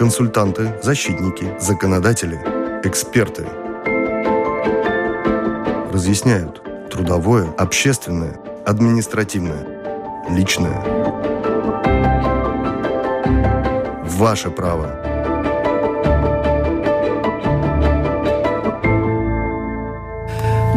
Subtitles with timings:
[0.00, 2.36] Консультанты, защитники, законодатели,
[2.84, 3.44] эксперты.
[5.92, 10.80] Разъясняют трудовое, общественное, административное, личное.
[14.06, 14.86] Ваше право.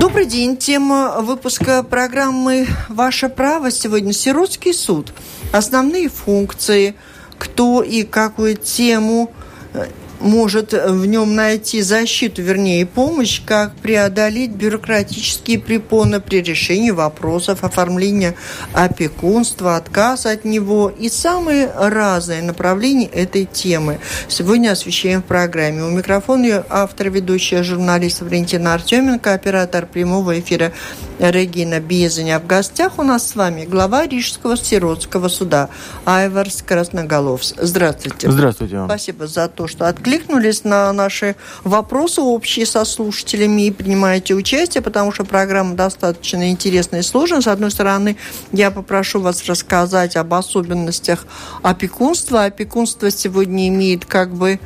[0.02, 0.58] Добрый день.
[0.58, 5.14] Тема выпуска программы «Ваше право» сегодня «Сиротский суд».
[5.54, 6.96] Основные функции,
[7.44, 9.30] кто и какую тему
[9.74, 9.88] э,
[10.24, 18.36] может в нем найти защиту, вернее, помощь, как преодолеть бюрократические препоны при решении вопросов оформления
[18.74, 24.00] опекунства, отказ от него и самые разные направления этой темы.
[24.30, 25.84] Сегодня освещаем в программе.
[25.84, 30.72] У микрофона автор, ведущая журналист Валентина Артеменко, оператор прямого эфира
[31.20, 32.40] Регина Безеня.
[32.40, 35.70] В гостях у нас с вами глава Рижского сиротского суда
[36.06, 37.54] Айварс Красноголовс.
[37.58, 38.32] Здравствуйте.
[38.32, 38.84] Здравствуйте.
[38.86, 44.82] Спасибо за то, что откликнулись откликнулись на наши вопросы общие со слушателями и принимаете участие,
[44.82, 47.42] потому что программа достаточно интересная и сложная.
[47.42, 48.16] С одной стороны,
[48.52, 51.26] я попрошу вас рассказать об особенностях
[51.64, 52.46] опекунства.
[52.46, 54.60] Опекунство сегодня имеет как бы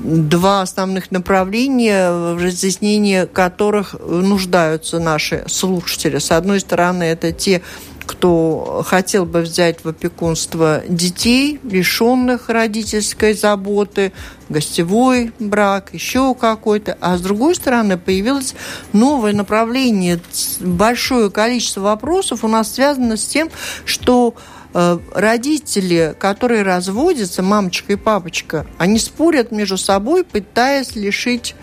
[0.00, 6.18] два основных направления, в разъяснении которых нуждаются наши слушатели.
[6.18, 7.62] С одной стороны, это те
[8.06, 14.12] кто хотел бы взять в опекунство детей, лишенных родительской заботы,
[14.48, 16.98] гостевой брак, еще какой-то.
[17.00, 18.54] А с другой стороны, появилось
[18.92, 20.20] новое направление.
[20.60, 23.50] Большое количество вопросов у нас связано с тем,
[23.84, 24.34] что
[24.74, 31.54] э, родители, которые разводятся, мамочка и папочка, они спорят между собой, пытаясь лишить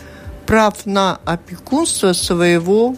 [0.47, 2.95] прав на опекунство своего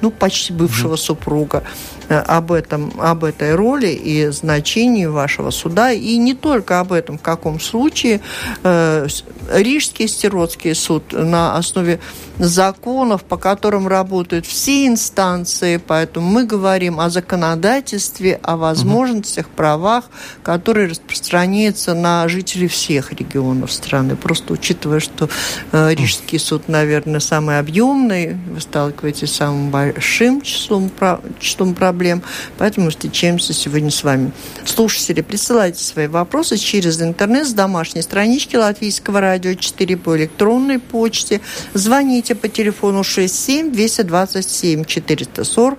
[0.00, 0.96] ну, почти бывшего mm-hmm.
[0.96, 1.64] супруга.
[2.08, 7.18] Э, об, этом, об этой роли и значении вашего суда, и не только об этом,
[7.18, 8.20] в каком случае
[8.62, 9.06] э,
[9.52, 12.00] Рижский сиротский суд на основе
[12.38, 20.04] законов, по которым работают все инстанции, поэтому мы говорим о законодательстве, о возможностях, правах,
[20.42, 24.16] которые распространяются на жителей всех регионов страны.
[24.16, 25.28] Просто учитывая, что
[25.72, 30.90] э, Рижский суд, наверное, самый объемный, вы сталкиваетесь с самым большим числом,
[31.38, 32.22] числом проблем, проблем.
[32.58, 34.30] Поэтому встречаемся сегодня с вами.
[34.64, 41.40] Слушатели, присылайте свои вопросы через интернет с домашней странички Латвийского радио 4 по электронной почте.
[41.74, 45.78] Звоните по телефону 67 227 440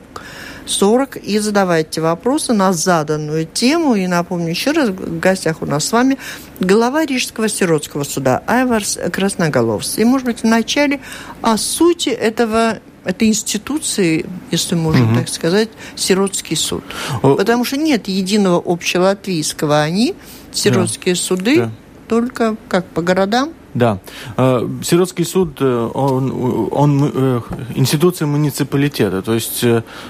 [0.66, 3.96] 40 и задавайте вопросы на заданную тему.
[3.96, 6.18] И напомню еще раз, в гостях у нас с вами
[6.60, 9.98] глава Рижского сиротского суда Айварс Красноголовс.
[9.98, 11.00] И, может быть, вначале
[11.42, 12.80] о сути этого
[13.10, 15.16] этой институции, если можно угу.
[15.16, 16.84] так сказать, сиротский суд.
[17.22, 17.36] О...
[17.36, 20.16] Потому что нет единого общелатвийского, они,
[20.52, 21.22] сиротские да.
[21.22, 21.72] суды, да.
[22.08, 23.54] только как по городам.
[23.74, 24.00] Да.
[24.38, 27.42] Э, сиротский суд, э, он, он э,
[27.76, 29.64] институция муниципалитета, то есть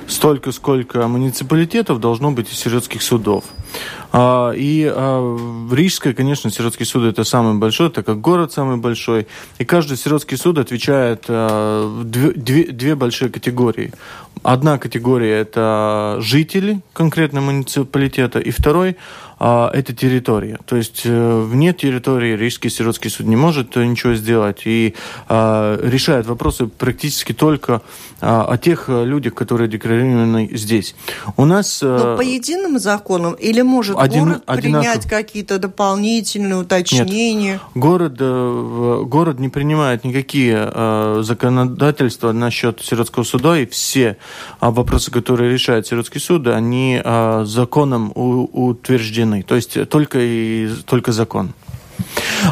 [0.07, 3.43] столько, сколько муниципалитетов должно быть и сиротских судов.
[4.11, 9.27] А, и а, Рижская, конечно, сиротский суд это самый большой, так как город самый большой.
[9.59, 13.93] И каждый сиротский суд отвечает а, две, две, две большие категории.
[14.41, 18.95] Одна категория это жители конкретно муниципалитета, и второй
[19.39, 20.59] это территория.
[20.65, 24.95] То есть вне территории Рижский сиротский суд не может ничего сделать и
[25.29, 27.81] решает вопросы практически только
[28.19, 30.95] о тех людях, которые декларированы здесь.
[31.37, 31.81] У нас...
[31.81, 34.81] Но по единым законам или может один, город одинаково.
[34.81, 37.53] принять какие-то дополнительные уточнения?
[37.53, 37.61] Нет.
[37.75, 44.17] Город, э, город не принимает никакие э, законодательства насчет сиротского суда, и все
[44.61, 49.28] э, вопросы, которые решает сиротский суд, они э, законом у, утверждены.
[49.43, 51.53] То есть только, и, только закон.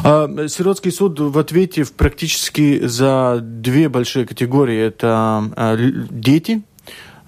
[0.03, 4.79] А, сиротский суд в ответе практически за две большие категории.
[4.79, 5.77] Это э,
[6.09, 6.63] дети,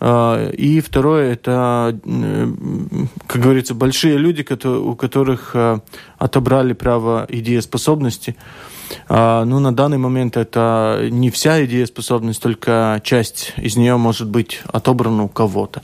[0.02, 2.00] а, и второе, это,
[3.28, 5.82] как говорится, большие люди, у которых а,
[6.18, 8.36] отобрали право и дееспособности.
[9.08, 14.62] А, ну, на данный момент это не вся идееспособность, только часть из нее может быть
[14.72, 15.82] отобрана у кого-то.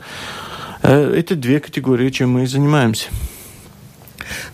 [0.82, 3.08] Э, это две категории, чем мы и занимаемся.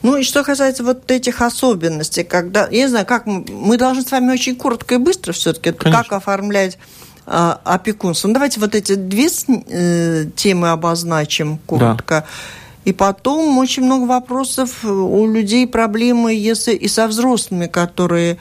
[0.03, 4.03] Ну и что касается вот этих особенностей, когда, я не знаю, как мы, мы должны
[4.03, 6.79] с вами очень коротко и быстро все-таки, как оформлять
[7.27, 8.29] а, опекунство.
[8.29, 9.29] Ну, давайте вот эти две
[9.69, 12.15] э, темы обозначим коротко.
[12.21, 12.27] Да.
[12.85, 18.39] И потом очень много вопросов у людей, проблемы, если и со взрослыми, которые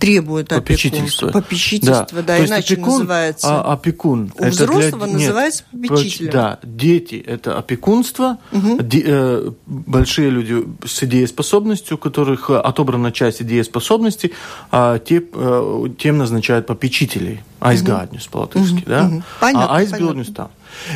[0.00, 1.28] требует попечительство.
[1.28, 3.46] Попечительство, да, да То иначе опекун, называется.
[3.48, 4.32] А, опекун.
[4.36, 5.14] У взрослого для...
[5.14, 6.30] называется попечителем.
[6.32, 8.82] Да, дети– это опекунство, угу.
[8.82, 14.32] де, э, большие люди с дееспособностью, у которых отобрана часть дееспособности,
[14.70, 17.42] а те, э, тем назначают попечителей.
[17.60, 18.32] Айсгаднюс угу.
[18.32, 18.84] по-латышски, угу.
[18.86, 19.06] да?
[19.06, 19.22] Угу.
[19.40, 20.50] Понятно, а айсбилднюс там.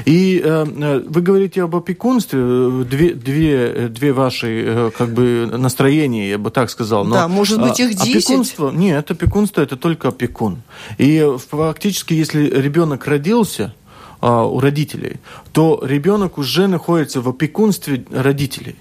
[0.04, 6.30] И э, э, вы говорите об опекунстве, две, две, две ваши э, как бы настроения,
[6.30, 7.04] я бы так сказал.
[7.04, 8.16] Но, да, может быть, их 10.
[8.16, 10.62] Опекунство, нет, опекунство это только опекун.
[10.98, 13.74] И фактически, если ребенок родился,
[14.20, 15.20] у родителей,
[15.52, 18.76] то ребенок уже находится в опекунстве родителей.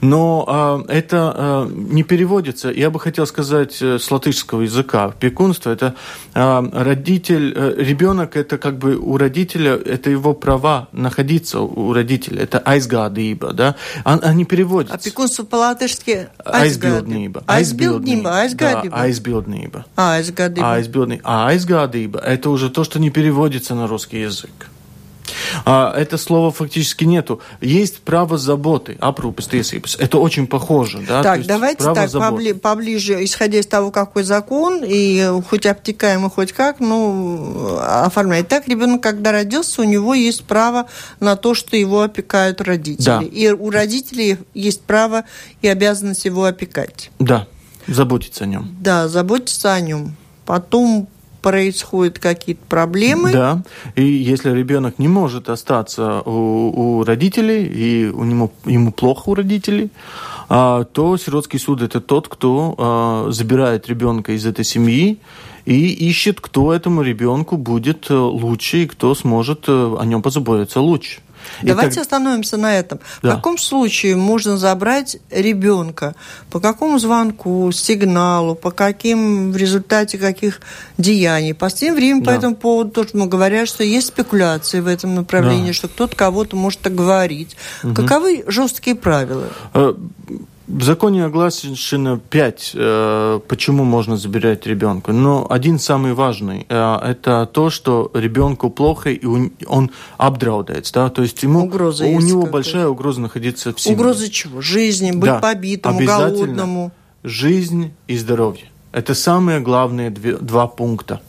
[0.00, 2.70] Но э, это э, не переводится.
[2.70, 5.12] Я бы хотел сказать э, с латышского языка.
[5.18, 5.94] Пекунство это
[6.34, 12.42] э, родитель, э, ребенок это как бы у родителя, это его права находиться у родителя.
[12.42, 13.76] Это айсгадыба, да?
[14.04, 14.96] Он, они переводятся.
[14.96, 17.44] Опекунство по-латышски айсбилднība.
[17.46, 18.90] Айсбилднība, айсгадыба.
[18.90, 19.84] Да, айсбилднība.
[19.96, 20.74] А, айсгадыба.
[20.74, 21.20] Айсбилднība.
[21.24, 24.71] А айсгадыба это уже то, что не переводится на русский язык.
[25.64, 27.40] А, это слова фактически нету.
[27.60, 29.96] Есть право заботы, aprūpes tiesības.
[29.98, 31.04] Это очень похоже.
[31.06, 31.22] Да?
[31.22, 36.80] Так, давайте так, побли, поближе, исходя из того, какой закон, и хоть обтекаемо, хоть как,
[36.80, 38.48] ну, оформлять.
[38.48, 40.86] Так, ребенок, когда родился, у него есть право
[41.20, 43.04] на то, что его опекают родители.
[43.04, 43.22] Да.
[43.22, 45.24] И у родителей есть право
[45.60, 47.10] и обязанность его опекать.
[47.18, 47.46] Да,
[47.86, 48.76] заботиться о нем.
[48.80, 50.16] Да, заботиться о нем.
[50.44, 51.08] Потом
[51.42, 53.32] происходят какие-то проблемы.
[53.32, 53.62] Да,
[53.96, 59.34] и если ребенок не может остаться у, у родителей, и у него, ему плохо у
[59.34, 59.90] родителей,
[60.48, 65.18] а, то сиротский суд это тот, кто а, забирает ребенка из этой семьи
[65.64, 70.80] и ищет, кто этому ребенку будет э, лучше и кто сможет э, о нем позаботиться
[70.80, 71.20] лучше.
[71.62, 72.02] Давайте так...
[72.02, 73.00] остановимся на этом.
[73.22, 73.32] Да.
[73.32, 76.14] В каком случае можно забрать ребенка?
[76.50, 80.60] По какому звонку, сигналу, по каким, в результате каких
[80.98, 81.52] деяний?
[81.52, 82.30] В последнее время да.
[82.30, 85.72] по этому поводу тоже говорят, что есть спекуляции в этом направлении, да.
[85.72, 87.56] что кто-то кого-то может оговорить.
[87.82, 87.94] Угу.
[87.94, 89.48] Каковы жесткие правила?
[90.72, 95.12] В законе оглашено пять, э, почему можно забирать ребенка.
[95.12, 99.26] Но один самый важный э, это то, что ребенку плохо и
[99.66, 103.98] он обдраудается, да, то есть ему угроза у него большая угроза находиться в семье.
[103.98, 104.62] Угроза чего?
[104.62, 106.90] Жизни, быть да, побитому, голодному.
[107.22, 108.64] Жизнь и здоровье.
[108.92, 111.20] Это самые главные две, два пункта.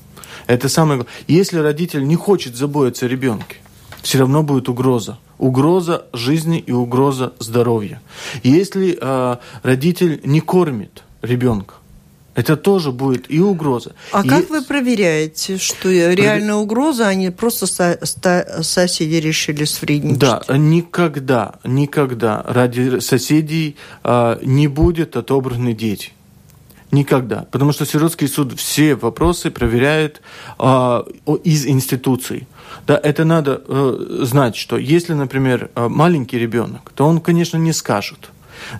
[0.47, 1.05] Это самое.
[1.27, 3.57] Если родитель не хочет заботиться о ребенке,
[4.03, 8.01] все равно будет угроза угроза жизни и угроза здоровья.
[8.43, 11.75] Если э, родитель не кормит ребенка,
[12.35, 13.93] это тоже будет и угроза.
[14.11, 14.27] А и...
[14.27, 17.99] как вы проверяете, что реальная угроза, а не просто со
[18.61, 20.19] соседи решили свредничать?
[20.19, 26.13] Да, никогда, никогда ради соседей э, не будет отобраны дети.
[26.91, 27.47] Никогда.
[27.51, 30.21] Потому что сиротский суд все вопросы проверяет
[30.59, 31.03] э,
[31.43, 32.47] из институций.
[32.87, 37.73] Да, это надо э, знать, что если, например, э, маленький ребенок, то он, конечно, не
[37.73, 38.31] скажет.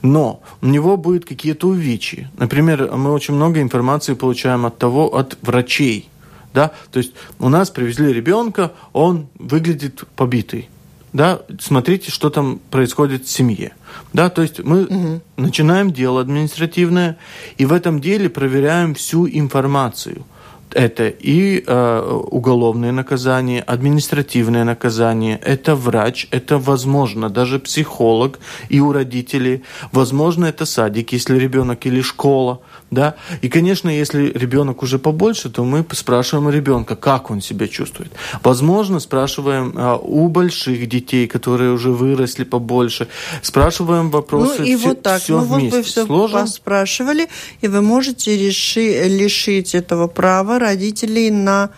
[0.02, 2.32] Но у него будут какие-то увечья.
[2.38, 6.10] Например, мы очень много информации получаем от того, от врачей.
[6.54, 6.72] Да?
[6.92, 10.70] То есть у нас привезли ребенка, он выглядит побитый.
[11.12, 11.42] Да?
[11.60, 13.74] Смотрите, что там происходит в семье.
[14.14, 14.30] Да?
[14.30, 15.22] То есть мы угу.
[15.38, 17.18] начинаем дело административное,
[17.58, 20.26] и в этом деле проверяем всю информацию–
[20.74, 28.40] это и э, уголовное наказание, административное наказание, это врач, это, возможно, даже психолог
[28.70, 32.60] и у родителей, возможно, это садик, если ребенок или школа,
[32.94, 33.16] да.
[33.42, 38.12] И, конечно, если ребенок уже побольше, то мы спрашиваем у ребенка, как он себя чувствует.
[38.44, 43.08] Возможно, спрашиваем э, у больших детей, которые уже выросли побольше,
[43.42, 44.60] спрашиваем вопросы.
[44.60, 45.70] Ну и все, вот так, все ну вместе.
[45.70, 46.48] вот вы все Сложно?
[46.48, 47.28] спрашивали,
[47.62, 51.70] и вы можете реши, лишить этого права родителей на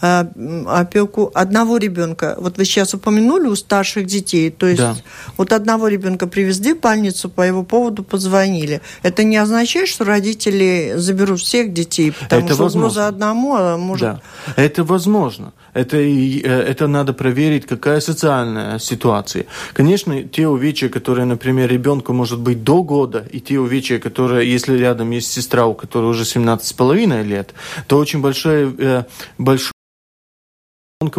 [0.00, 2.36] опеку одного ребенка.
[2.38, 4.96] Вот вы сейчас упомянули у старших детей, то есть да.
[5.36, 8.80] вот одного ребенка привезли в больницу, по его поводу позвонили.
[9.02, 12.86] Это не означает, что родители заберут всех детей, потому это что возможно.
[12.88, 14.00] угроза одному а может...
[14.00, 14.20] Да,
[14.56, 15.52] это возможно.
[15.74, 19.46] Это, э, это надо проверить, какая социальная ситуация.
[19.72, 24.76] Конечно, те увечья, которые, например, ребенку может быть до года, и те увечья, которые, если
[24.76, 27.54] рядом есть сестра, у которой уже 17,5 лет,
[27.86, 29.04] то очень большое, э,
[29.38, 29.72] большое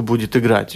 [0.03, 0.75] будет играть.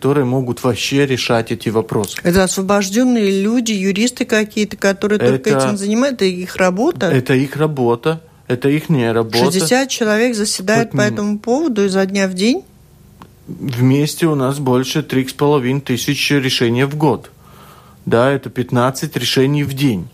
[0.00, 2.16] Которые могут вообще решать эти вопросы.
[2.22, 7.06] Это освобожденные люди, юристы какие-то, которые это, только этим занимаются, это их работа?
[7.10, 9.52] Это их работа, это их не работа.
[9.52, 12.64] 60 человек заседают по этому поводу изо дня в день?
[13.46, 17.30] Вместе у нас больше 3,5 тысяч решений в год.
[18.06, 20.08] Да, это 15 решений в день.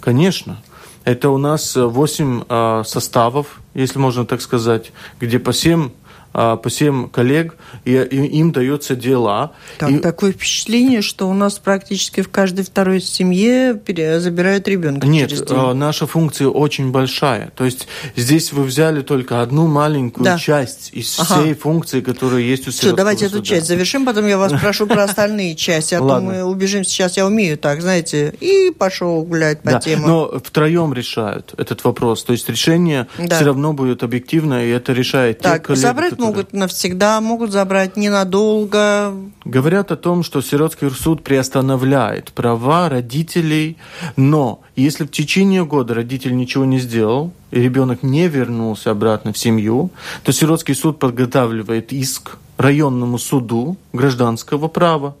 [0.00, 0.62] Конечно.
[1.04, 4.90] Это у нас 8 э, а, составов, если можно так сказать,
[5.20, 5.90] где по 7 а,
[6.32, 9.52] по всем коллег, и, им даются дела.
[9.78, 9.98] Так, и...
[9.98, 13.80] Такое впечатление, что у нас практически в каждой второй семье
[14.18, 15.58] забирают ребенка Нет, через день.
[15.58, 17.52] А, наша функция очень большая.
[17.56, 17.86] То есть
[18.16, 20.38] здесь вы взяли только одну маленькую да.
[20.38, 21.40] часть из ага.
[21.40, 23.38] всей функции, которая есть у Все, давайте суда.
[23.38, 27.16] эту часть завершим, потом я вас прошу про остальные части, а то мы убежим сейчас,
[27.16, 30.08] я умею так, знаете, и пошел гулять по темам.
[30.08, 32.24] Но втроем решают этот вопрос.
[32.24, 35.82] То есть решение все равно будет объективно, и это решает так, те коллеги,
[36.22, 39.12] могут навсегда, могут забрать ненадолго.
[39.44, 43.76] Говорят о том, что сиротский суд приостанавливает права родителей,
[44.16, 49.38] но если в течение года родитель ничего не сделал, и ребенок не вернулся обратно в
[49.38, 49.90] семью,
[50.22, 55.16] то сиротский суд подготавливает иск районному суду гражданского права,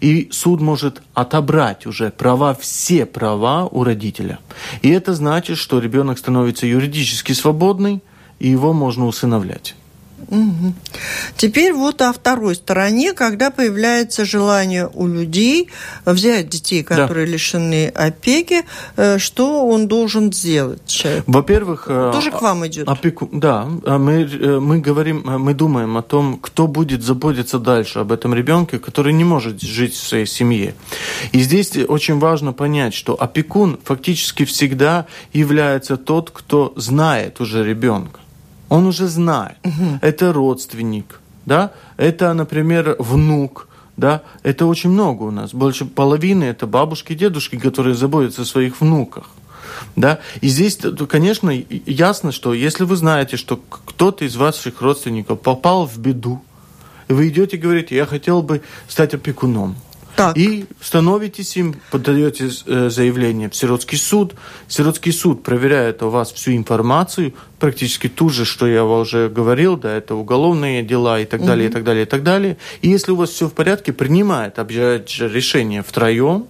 [0.00, 4.38] и суд может отобрать уже права, все права у родителя.
[4.82, 8.02] И это значит, что ребенок становится юридически свободный,
[8.38, 9.74] и его можно усыновлять.
[10.26, 10.74] Угу.
[11.36, 15.68] Теперь вот о второй стороне, когда появляется желание у людей
[16.04, 17.32] взять детей, которые да.
[17.32, 18.64] лишены опеки,
[18.96, 21.06] э, что он должен сделать?
[21.26, 22.88] Во-первых, э, тоже к вам идет.
[22.88, 23.28] Опеку...
[23.32, 28.12] Да, а мы э, мы говорим, мы думаем о том, кто будет заботиться дальше об
[28.12, 30.74] этом ребенке, который не может жить в своей семье.
[31.32, 38.20] И здесь очень важно понять, что опекун фактически всегда является тот, кто знает уже ребенка
[38.68, 39.56] он уже знает.
[39.64, 39.98] Угу.
[40.00, 45.52] Это родственник, да, это, например, внук, да, это очень много у нас.
[45.52, 49.26] Больше половины это бабушки и дедушки, которые заботятся о своих внуках.
[49.96, 50.20] Да?
[50.40, 53.56] И здесь, конечно, ясно, что если вы знаете, что
[53.86, 56.42] кто-то из ваших родственников попал в беду,
[57.08, 59.76] и вы идете и говорите, я хотел бы стать опекуном,
[60.18, 60.36] так.
[60.36, 64.34] И становитесь им, подаете э, заявление в сиротский суд.
[64.66, 69.94] Сиротский суд проверяет у вас всю информацию, практически ту же, что я уже говорил, да,
[69.94, 71.70] это уголовные дела и так далее, угу.
[71.70, 72.56] и так далее, и так далее.
[72.82, 76.46] И если у вас все в порядке, принимает же решение втроем,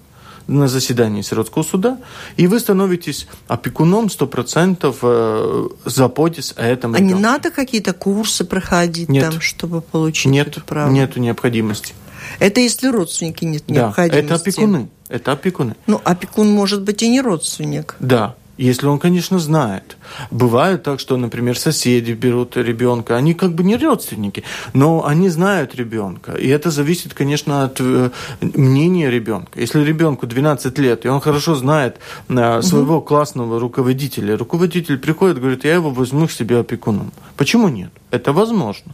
[0.48, 1.98] на заседании сиротского суда,
[2.38, 7.14] и вы становитесь опекуном 100% э, заботясь о этом А ребенке.
[7.14, 9.30] не надо какие-то курсы проходить нет.
[9.30, 10.90] там, чтобы получить нет, это право?
[10.90, 11.94] Нет необходимости.
[12.38, 14.25] Это если родственники нет да, необходимости.
[14.25, 14.88] это опекуны.
[15.08, 15.76] Это опекуны.
[15.87, 17.97] Ну, опекун может быть и не родственник.
[17.99, 19.97] Да, если он, конечно, знает.
[20.30, 24.42] Бывает так, что, например, соседи берут ребенка, они как бы не родственники,
[24.75, 26.32] но они знают ребенка.
[26.32, 29.61] И это зависит, конечно, от э, мнения ребенка.
[29.61, 33.06] Если ребенку 12 лет, и он хорошо знает э, своего угу.
[33.06, 37.12] классного руководителя, руководитель приходит и говорит, я его возьму к себе опекуном.
[37.37, 37.90] Почему нет?
[38.11, 38.92] Это возможно.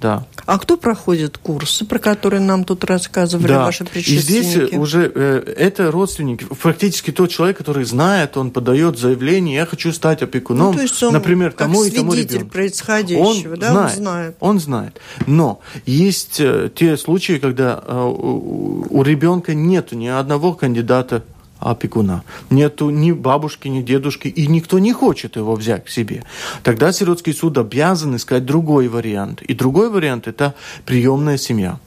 [0.00, 0.26] Да.
[0.44, 3.64] А кто проходит курсы, про которые нам тут рассказывали да.
[3.64, 4.18] ваши предшественники?
[4.18, 9.66] И здесь уже э, это родственники, фактически тот человек, который знает, он подает заявление, я
[9.66, 12.48] хочу стать опекуном, ну, то есть он например, тому и тому ребенку.
[12.48, 14.36] происходящего, он да, знает, он знает.
[14.40, 15.00] Он знает.
[15.26, 21.22] Но есть э, те случаи, когда э, у, у ребенка нет ни одного кандидата
[21.58, 22.22] опекуна.
[22.50, 26.24] Нету ни бабушки, ни дедушки, и никто не хочет его взять к себе.
[26.62, 29.42] Тогда сиротский суд обязан искать другой вариант.
[29.42, 31.78] И другой вариант– это приемная семья.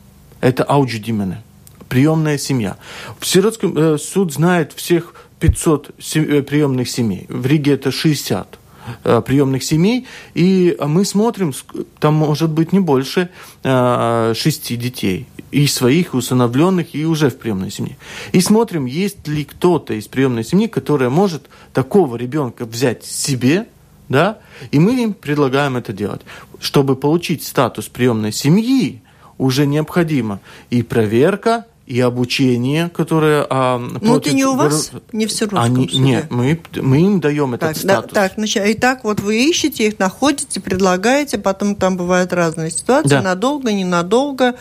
[0.42, 1.44] Это аудждимене,
[1.90, 2.78] приемная семья.
[3.20, 7.26] В сиротском э, суд знает всех 500 сем, э, приемных семей.
[7.30, 8.58] В Риге это 60
[9.04, 11.54] э, приемных семей, и мы смотрим,
[12.00, 13.30] там может быть не больше
[13.64, 17.98] э, шести детей и своих усыновленных, и уже в приемной семье.
[18.32, 23.68] И смотрим, есть ли кто-то из приемной семьи, которая может такого ребенка взять себе,
[24.10, 24.40] да,
[24.72, 26.22] и мы им предлагаем это делать.
[26.60, 29.02] Чтобы получить статус приемной семьи,
[29.38, 30.40] уже необходима
[30.70, 33.48] и проверка, и обучение, которое...
[33.50, 36.00] А, ну, это не у вас, не в Свердловском Они, суде?
[36.00, 38.12] Нет, мы, мы им даем этот так, статус.
[38.12, 42.70] Да, так, значит, и так вот вы ищете их, находите, предлагаете, потом там бывают разные
[42.70, 43.24] ситуации, да.
[43.24, 44.54] надолго, ненадолго,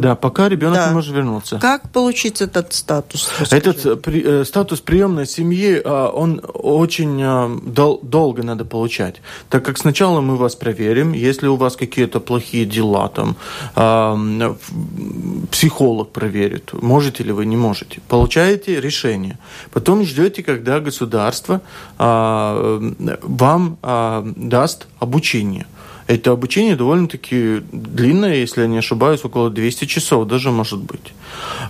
[0.00, 0.88] да, пока ребенок да.
[0.88, 1.58] не может вернуться.
[1.58, 3.30] Как получить этот статус?
[3.38, 3.56] Расскажи.
[3.56, 9.78] Этот э, при, э, статус приемной семьи, он очень дол, долго надо получать, так как
[9.78, 13.36] сначала мы вас проверим, если у вас какие-то плохие дела, там
[15.50, 18.00] психолог проверит, можете ли вы, не можете.
[18.08, 19.38] Получаете решение.
[19.72, 21.60] Потом ждете, когда государство
[21.98, 23.78] вам
[24.36, 25.66] даст обучение.
[26.06, 31.12] Это обучение довольно-таки длинное, если я не ошибаюсь, около 200 часов даже может быть.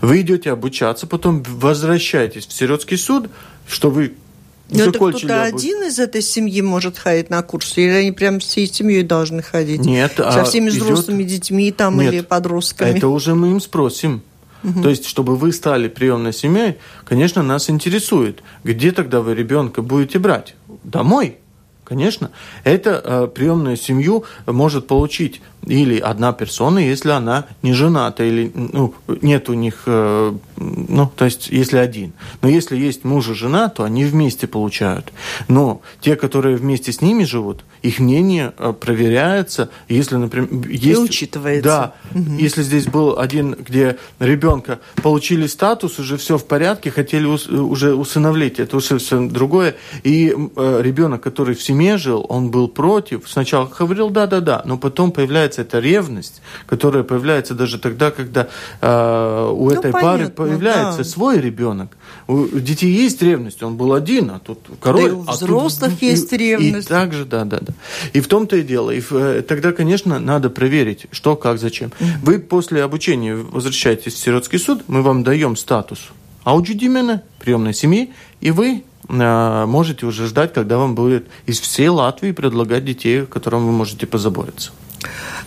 [0.03, 3.31] Вы идете обучаться, потом возвращаетесь в сиротский суд,
[3.67, 4.15] что вы
[4.69, 8.67] но это кто-то один из этой семьи может ходить на курсы, или они прям всей
[8.67, 9.85] семьей должны ходить?
[9.85, 10.15] Нет.
[10.17, 11.35] Со а всеми взрослыми идет...
[11.35, 12.97] детьми там Нет, или подростками?
[12.97, 14.23] Это уже мы им спросим.
[14.65, 14.83] Угу.
[14.83, 20.19] То есть, чтобы вы стали приемной семьей, конечно, нас интересует, где тогда вы ребенка будете
[20.19, 20.57] брать?
[20.83, 21.37] Домой?
[21.87, 22.33] Конечно.
[22.65, 28.95] Это э, приемную семью может получить или одна персона, если она не жената, или ну,
[29.21, 32.13] нет у них, э, ну, то есть, если один.
[32.43, 35.13] Но если есть муж и жена, то они вместе получают.
[35.49, 40.85] Но те, которые вместе с ними живут, их мнение э, проверяется, если, например, есть...
[40.85, 41.69] И учитывается.
[41.69, 41.95] Да.
[42.15, 42.39] Угу.
[42.39, 47.95] Если здесь был один, где ребенка получили статус, уже все в порядке, хотели ус, уже
[47.95, 49.75] усыновлять, это уже все другое,
[50.05, 55.13] и э, ребенок, который в семье жил, он был против, сначала говорил да-да-да, но потом
[55.13, 58.49] появляется эта ревность, которая появляется даже тогда, когда
[58.81, 61.05] э, у ну, этой понятно, пары появляется да.
[61.05, 61.97] свой ребенок.
[62.27, 65.11] У детей есть ревность, он был один, а тут король.
[65.11, 66.87] Да у а взрослых тут, есть и, ревность.
[66.87, 67.73] И так же, да, да, да.
[68.13, 68.91] И в том-то и дело.
[68.91, 71.93] И в, тогда, конечно, надо проверить, что, как, зачем.
[72.23, 76.11] Вы после обучения возвращаетесь в сиротский суд, мы вам даем статус
[76.47, 82.33] аудиодимена, приемной семьи, и вы э, можете уже ждать, когда вам будет из всей Латвии
[82.33, 84.73] предлагать детей, о которых вы можете позаботиться.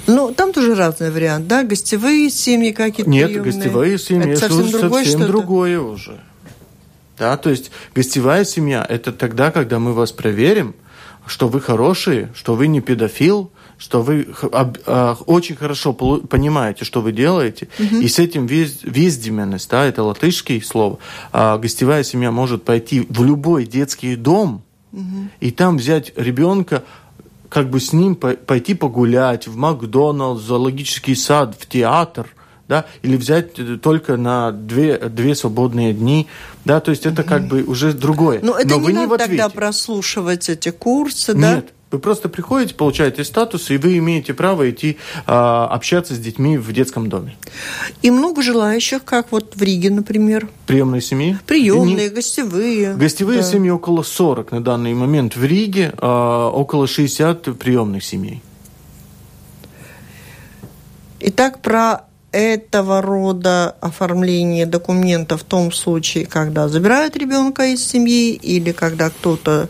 [0.08, 1.64] Ну, там тоже разный вариант, да?
[1.64, 3.54] Гостевые семьи какие-то Нет, приемные.
[3.54, 6.20] гостевые семьи это совсем, другое, совсем другое уже.
[7.18, 10.74] Да, то есть гостевая семья– это тогда, когда мы вас проверим,
[11.26, 17.14] что вы хорошие, что вы не педофил, что вы а, очень хорошо понимаете, что вы
[17.14, 18.02] делаете, угу.
[18.02, 21.00] и с этим вез, вездеменность, да, это латышское слово,
[21.32, 25.30] а гостевая семья может пойти в любой детский дом угу.
[25.40, 26.84] и там взять ребенка
[27.48, 32.28] как бы с ним пойти погулять в Макдоналдс, в зоологический сад, в театр,
[32.68, 36.28] да, или взять только на две, две свободные дни,
[36.66, 38.40] да, то есть это как бы уже другое.
[38.44, 41.56] Но это Но не вы надо не тогда прослушивать эти курсы, да?
[41.56, 46.58] Нет, вы просто приходите, получаете статус, и вы имеете право идти а, общаться с детьми
[46.58, 47.36] в детском доме.
[48.02, 50.48] И много желающих, как вот в Риге, например.
[50.68, 51.38] Приемные семьи?
[51.48, 52.10] Приемные, Не...
[52.10, 52.94] гостевые.
[52.94, 53.48] Гостевые да.
[53.48, 55.36] семьи около 40 на данный момент.
[55.36, 58.42] В Риге а, около 60 приемных семей.
[61.22, 68.72] Итак, про этого рода оформление документов в том случае, когда забирают ребенка из семьи или
[68.72, 69.68] когда кто-то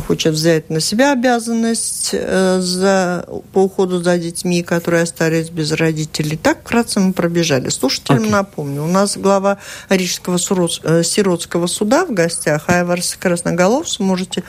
[0.00, 6.36] хочет взять на себя обязанность э, за, по уходу за детьми, которые остались без родителей.
[6.36, 7.68] Так вкратце мы пробежали.
[7.68, 8.30] Слушателям okay.
[8.30, 9.58] напомню, у нас глава
[9.90, 10.38] Рижского
[10.84, 13.86] э, сиротского суда в гостях Айварс Красноголов.
[14.00, 14.44] Можете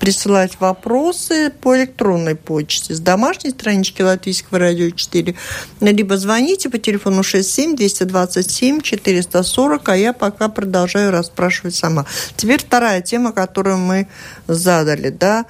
[0.00, 5.34] присылать вопросы по электронной почте с домашней странички Латвийского радио 4,
[5.80, 12.04] либо звоните по телефону 67 227 440, а я пока продолжаю расспрашивать сама.
[12.36, 14.08] Теперь вторая тема, которую мы
[14.48, 15.46] задали задали, да,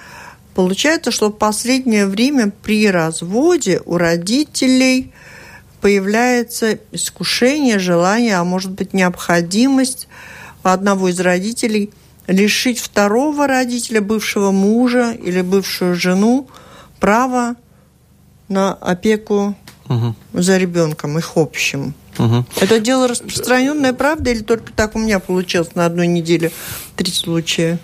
[0.54, 5.12] получается, что в последнее время при разводе у родителей
[5.80, 10.08] появляется искушение, желание, а может быть необходимость
[10.62, 11.90] одного из родителей
[12.26, 16.48] лишить второго родителя, бывшего мужа или бывшую жену
[17.00, 17.54] права
[18.48, 19.56] на опеку
[19.88, 20.14] угу.
[20.32, 21.94] за ребенком, их общим.
[22.18, 22.44] Угу.
[22.60, 26.50] Это дело распространенное, правда, или только так у меня получилось на одной неделе
[26.96, 27.78] три случая?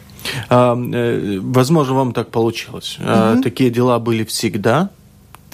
[0.49, 2.99] А, э, возможно, вам так получилось.
[3.01, 3.43] Угу.
[3.43, 4.91] Такие дела были всегда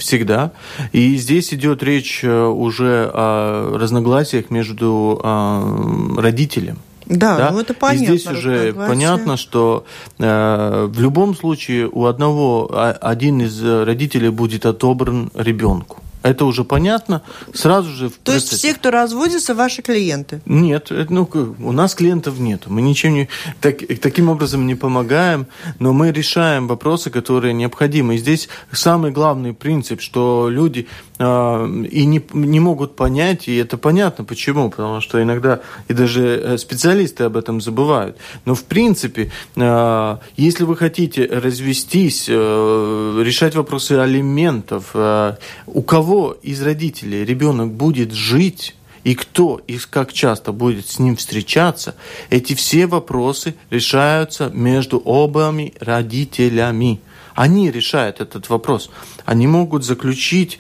[0.00, 0.52] всегда.
[0.92, 6.78] И здесь идет речь э, уже о разногласиях между а, родителем.
[7.06, 7.50] Да, да?
[7.52, 8.04] Ну это понятно.
[8.04, 9.85] И здесь уже понятно, что
[10.18, 16.02] э, в любом случае у одного один из родителей будет отобран ребенку.
[16.22, 17.22] Это уже понятно.
[17.54, 18.09] Сразу же...
[18.11, 20.42] В То есть все, кто разводится, ваши клиенты?
[20.44, 21.28] Нет, ну,
[21.61, 22.64] у нас клиентов нет.
[22.66, 23.28] Мы ничем не...
[23.61, 25.46] Так, таким образом не помогаем,
[25.78, 28.16] но мы решаем вопросы, которые необходимы.
[28.16, 33.76] И здесь самый главный принцип, что люди э, и не, не могут понять, и это
[33.76, 38.16] понятно почему, потому что иногда и даже э, специалисты об этом забывают.
[38.46, 46.38] Но в принципе, э, если вы хотите развестись, э, решать вопросы алиментов, э, у кого
[46.42, 51.96] из родителей ребенок будет жить, и кто и как часто будет с ним встречаться,
[52.30, 57.00] эти все вопросы решаются между обоими родителями.
[57.35, 58.90] Они решают этот вопрос.
[59.24, 60.59] Они могут заключить,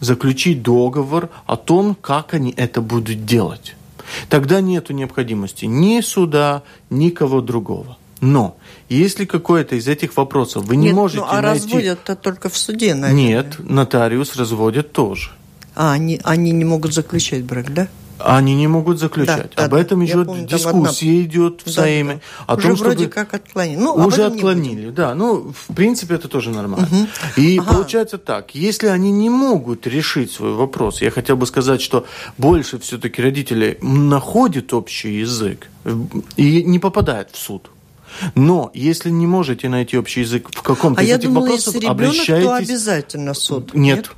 [0.00, 3.76] заключить договор о том, как они это будут делать.
[4.28, 7.96] Тогда нет необходимости ни суда, ни кого другого.
[8.20, 8.56] Но
[8.88, 11.64] если какой-то из этих вопросов вы не Нет, можете ну, а найти...
[11.64, 13.22] разводят-то только в суде, наверное.
[13.22, 15.30] Нет, нотариус разводит тоже.
[15.74, 17.88] А, они, они не могут заключать брак, да?
[18.24, 19.52] Они не могут заключать.
[19.56, 22.14] Да, об да, этом идет помню, дискуссия одна- идет в Да, Сейме.
[22.14, 22.20] да.
[22.46, 23.10] О Уже том, вроде чтобы...
[23.12, 23.76] как отклонили.
[23.78, 25.14] Ну, Уже отклонили, да.
[25.14, 26.88] Ну, в принципе, это тоже нормально.
[27.36, 27.72] И Ага.
[27.74, 32.04] получается так, если они не могут решить свой вопрос, я хотел бы сказать, что
[32.38, 35.68] больше все-таки родители находят общий язык
[36.36, 37.70] и не попадают в суд.
[38.34, 41.74] Но если не можете найти общий язык в каком-то А из я этих думала, вопросов,
[41.74, 42.68] если ребенок, то обращайтесь...
[42.70, 43.72] обязательно суд.
[43.74, 44.10] Нет.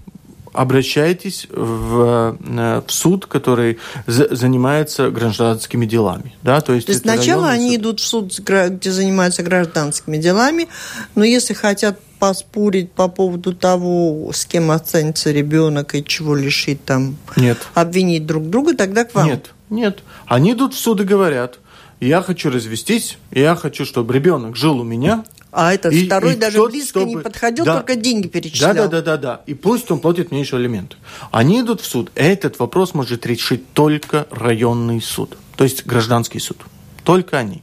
[0.52, 6.34] Обращайтесь в, э, в суд, который за- занимается гражданскими делами.
[6.42, 6.60] Да?
[6.60, 7.80] То есть, То есть сначала они суд.
[7.80, 10.68] идут в суд, где занимаются гражданскими делами,
[11.14, 17.16] но если хотят поспорить по поводу того, с кем оценится ребенок и чего лишить там,
[17.36, 17.58] Нет.
[17.74, 19.26] обвинить друг друга, тогда к вам.
[19.26, 20.00] Нет, нет.
[20.26, 21.58] Они идут в суд и говорят,
[21.98, 25.24] я хочу развестись, я хочу, чтобы ребенок жил у меня.
[25.54, 27.74] А этот И- второй и даже тот, близко не чтобы- подходил, Да.
[27.76, 28.74] только деньги перечислял.
[28.74, 29.40] Да, да, да, да, да.
[29.46, 30.96] И пусть он платит мне еще алименты.
[31.30, 32.10] Они идут в суд.
[32.14, 36.56] Этот вопрос может решить только районный суд, то есть гражданский суд.
[37.04, 37.62] Только они.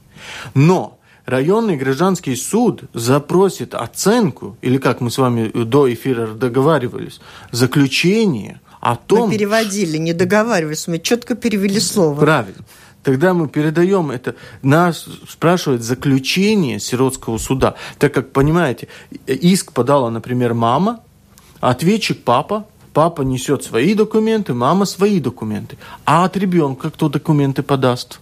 [0.53, 7.19] Но районный гражданский суд запросит оценку, или как мы с вами до эфира договаривались,
[7.51, 12.19] заключение о том, Мы переводили, не договаривались, мы четко перевели слово.
[12.19, 12.63] Правильно.
[13.03, 14.35] Тогда мы передаем это.
[14.61, 17.75] Нас спрашивают заключение сиротского суда.
[17.97, 18.87] Так как, понимаете,
[19.25, 20.99] иск подала, например, мама,
[21.61, 25.77] ответчик папа, папа несет свои документы, мама свои документы.
[26.05, 28.19] А от ребенка кто документы подаст?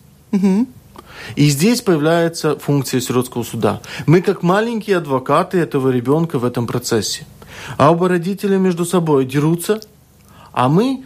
[1.35, 3.81] И здесь появляется функция сиротского суда.
[4.05, 7.25] Мы как маленькие адвокаты этого ребенка в этом процессе.
[7.77, 9.81] А оба родителя между собой дерутся,
[10.51, 11.03] а мы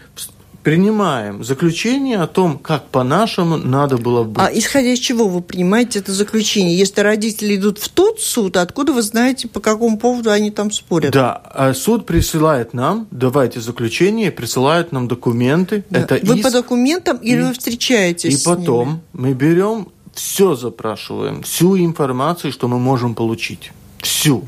[0.63, 4.43] принимаем заключение о том, как по-нашему надо было быть.
[4.43, 6.78] А исходя из чего вы принимаете это заключение?
[6.78, 11.12] Если родители идут в тот суд, откуда вы знаете, по какому поводу они там спорят?
[11.13, 15.84] Да, а суд присылает нам, давайте заключение, присылает нам документы.
[15.89, 16.02] Да.
[16.02, 16.43] Это вы иск.
[16.43, 19.02] по документам или вы встречаетесь И с потом ними?
[19.13, 23.71] мы берем все запрашиваем, всю информацию, что мы можем получить.
[24.00, 24.47] Всю.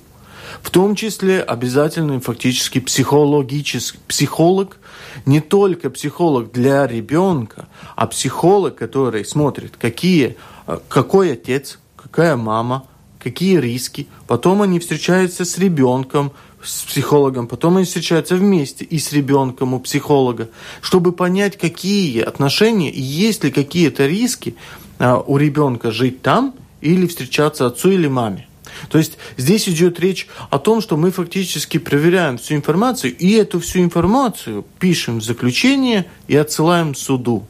[0.62, 4.78] В том числе обязательно фактически психологический психолог,
[5.26, 12.86] не только психолог для ребенка, а психолог, который смотрит, какие, э, какой отец, какая мама,
[13.19, 14.08] какие риски.
[14.28, 16.32] Потом они встречаются с ребенком,
[16.63, 20.49] с психологом, потом они встречаются вместе и с ребенком у психолога,
[20.82, 24.56] чтобы понять, какие отношения и есть ли какие-то риски
[24.99, 28.47] а, у ребенка жить там или встречаться отцу или маме.
[28.89, 33.60] То есть здесь идет речь о том, что мы фактически проверяем всю информацию, и эту
[33.60, 37.46] всю информацию пишем в заключение и отсылаем суду.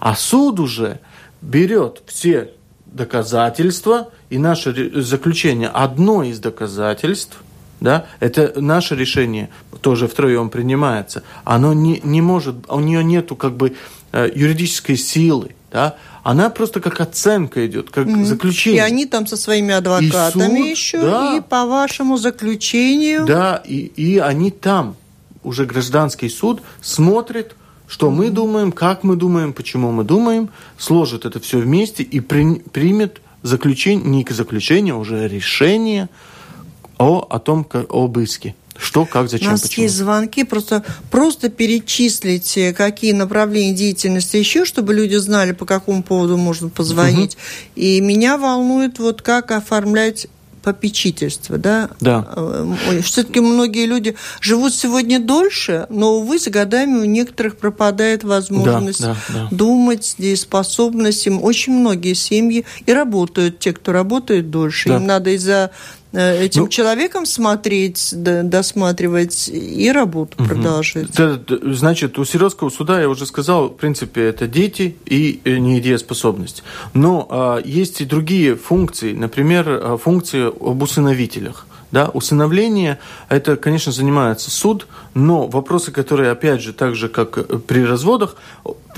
[0.00, 1.00] А суд уже
[1.40, 2.50] берет все
[2.86, 7.38] доказательства, и наше заключение одно из доказательств,
[7.80, 13.56] да, это наше решение тоже втроем принимается, оно не, не может, у нее нету как
[13.56, 13.76] бы
[14.12, 18.82] э, юридической силы, да, она просто как оценка идет, как И заключение.
[18.82, 21.36] они там со своими адвокатами суд, еще, да.
[21.36, 23.26] и по вашему заключению...
[23.26, 24.96] Да, и, и они там,
[25.42, 27.54] уже гражданский суд, смотрит,
[27.86, 32.60] что мы думаем, как мы думаем, почему мы думаем, сложит это все вместе и при-
[32.72, 36.08] примет заключение, не заключение, а уже решение
[36.96, 38.54] о, о том, как, об иске.
[38.76, 39.84] Что, как, У зачем, нас почему.
[39.84, 46.02] есть звонки, просто, просто перечислить, э, какие направления деятельности еще, чтобы люди знали, по какому
[46.02, 47.36] поводу можно позвонить.
[47.76, 50.26] И меня волнует, вот как оформлять
[50.62, 51.90] попечительство, да?
[52.00, 52.26] Да.
[53.02, 59.14] Все-таки многие люди живут сегодня дольше, но, увы, с годами у некоторых пропадает возможность Да,
[59.28, 59.48] да, да.
[59.50, 61.26] думать, дееспособность.
[61.26, 64.88] Им очень многие семьи и работают, те, кто работает дольше.
[64.88, 64.96] Да.
[64.96, 65.70] Им надо из-за э,
[66.14, 71.10] этим Ну- человеком смотреть, досматривать и работу продолжать.
[71.10, 75.58] Это, д- значит, у сиротского суда, я уже сказал, в принципе, это дети и э,
[75.58, 76.62] недееспособность.
[76.92, 81.66] Но а, есть и другие функции, например, а, функции об усыновителях.
[81.90, 82.98] Да, усыновление,
[83.28, 88.34] это, конечно, занимается суд, но вопросы, которые, опять же, так же, как э, при разводах,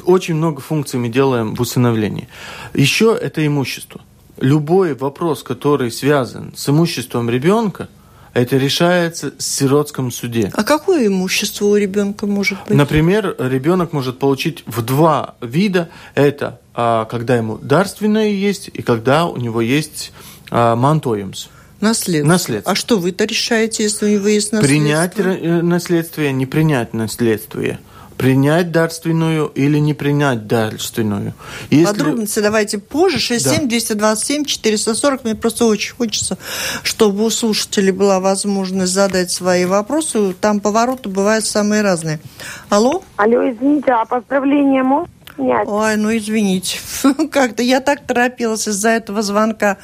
[0.04, 2.28] очень много функций мы делаем в усыновлении.
[2.72, 4.00] Еще это имущество.
[4.38, 7.88] Любой вопрос, который связан с имуществом ребенка,
[8.34, 10.52] это решается в сиротском суде.
[10.54, 12.76] А какое имущество у ребенка может быть?
[12.76, 15.88] Например, ребенок может получить в два вида.
[16.14, 20.12] Это а, когда ему дарственное есть и когда у него есть
[20.50, 21.48] а, мантоемс.
[21.80, 22.28] Наследство.
[22.28, 22.72] Наследство.
[22.72, 24.68] А что вы-то решаете, если у него есть наследство?
[24.68, 27.78] Принять э, наследствие, не принять наследствие.
[28.16, 31.34] Принять дарственную или не принять дарственную.
[31.70, 31.84] Если...
[31.84, 33.18] Подробности давайте позже.
[33.18, 35.20] 67-227-440.
[35.24, 36.38] Мне просто очень хочется,
[36.82, 40.34] чтобы у слушателей была возможность задать свои вопросы.
[40.40, 42.20] Там повороты бывают самые разные.
[42.68, 43.02] Алло?
[43.16, 45.08] Алло, извините, а поздравления можно?
[45.38, 45.66] Нет.
[45.66, 46.78] Ой, ну извините.
[47.30, 49.76] Как-то я так торопилась из-за этого звонка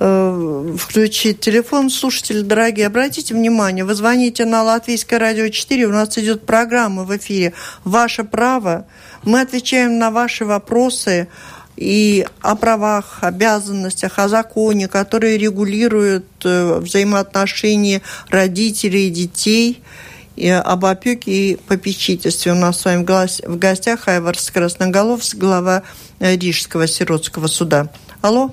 [0.00, 1.90] э, включить телефон.
[1.90, 7.16] Слушатели дорогие, обратите внимание, вы звоните на Латвийское радио 4, у нас идет программа в
[7.16, 7.52] эфире
[7.84, 8.86] «Ваше право».
[9.22, 11.28] Мы отвечаем на ваши вопросы
[11.76, 19.82] и о правах, обязанностях, о законе, которые регулируют э, взаимоотношения родителей и детей–
[20.40, 22.52] и об опеке и попечительстве.
[22.52, 25.82] У нас с вами в гостях Айварс Красноголовс, глава
[26.18, 27.88] Рижского сиротского суда.
[28.22, 28.50] Алло?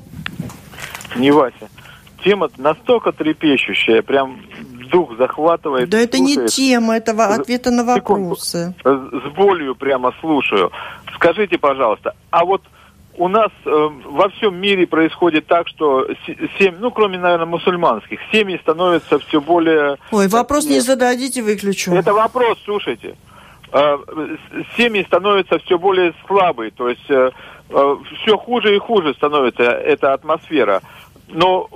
[1.16, 1.70] Не Вася.
[2.24, 4.42] Тема настолько трепещущая, прям
[4.92, 5.90] дух захватывает.
[5.90, 6.40] Да это слушает.
[6.40, 8.74] не тема, это ответы на вопросы.
[8.78, 9.22] Секунду.
[9.22, 10.72] С болью прямо слушаю.
[11.16, 12.62] Скажите, пожалуйста, а вот
[13.18, 16.08] у нас э, во всем мире происходит так, что
[16.58, 19.98] семь, ну, кроме, наверное, мусульманских, семьи становятся все более...
[20.12, 21.94] Ой, вопрос не зададите, выключу.
[21.94, 23.16] Это вопрос, слушайте.
[23.72, 23.98] Э,
[24.78, 27.32] семьи становятся все более слабые, то есть э,
[27.70, 30.82] э, все хуже и хуже становится эта атмосфера.
[31.28, 31.68] Но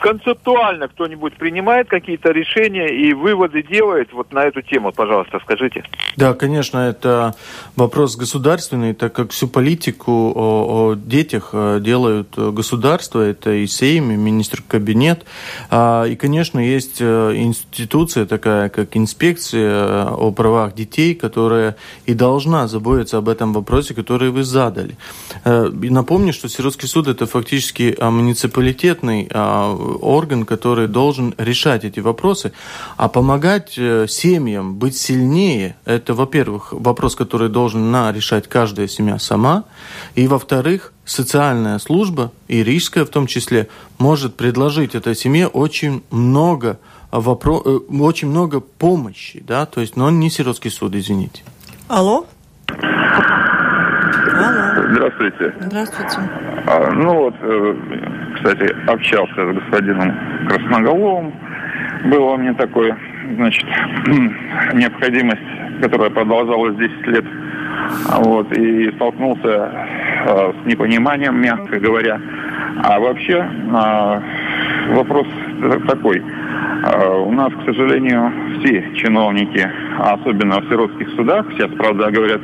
[0.00, 5.84] концептуально кто-нибудь принимает какие-то решения и выводы делает вот на эту тему, пожалуйста, скажите.
[6.16, 7.34] Да, конечно, это
[7.76, 14.10] вопрос государственный, так как всю политику о, о детях э, делают государство, это и Сейм,
[14.10, 15.24] и министр кабинет.
[15.70, 22.68] А, и, конечно, есть э, институция такая, как инспекция о правах детей, которая и должна
[22.68, 24.96] заботиться об этом вопросе, который вы задали.
[25.44, 32.00] Э, и напомню, что Сиротский суд это фактически муниципалитетный а, орган, который должен решать эти
[32.00, 32.52] вопросы.
[32.96, 39.18] А помогать э, семьям быть сильнее, это, во-первых, вопрос, который должен на решать каждая семья
[39.18, 39.64] сама.
[40.14, 43.68] И, во-вторых, социальная служба, и рижская в том числе,
[43.98, 46.78] может предложить этой семье очень много
[47.10, 47.62] вопро...
[47.64, 51.42] Э, очень много помощи, да, то есть, но не сиротский суд, извините.
[51.88, 52.26] Алло?
[52.68, 54.88] Алло.
[54.90, 55.54] Здравствуйте.
[55.60, 56.18] Здравствуйте.
[56.66, 57.74] А, ну вот, э,
[58.46, 60.14] кстати, общался с господином
[60.48, 61.32] Красноголовым.
[62.04, 62.96] Было у меня такое,
[63.34, 63.66] значит,
[64.74, 65.42] необходимость,
[65.82, 67.24] которая продолжалась 10 лет.
[68.18, 69.72] Вот, и столкнулся
[70.26, 72.20] э, с непониманием, мягко говоря.
[72.84, 74.20] А вообще э,
[74.94, 75.26] вопрос
[75.88, 76.22] такой.
[76.84, 82.40] Э, у нас, к сожалению, все чиновники, особенно в сиротских судах, сейчас, правда, говорят,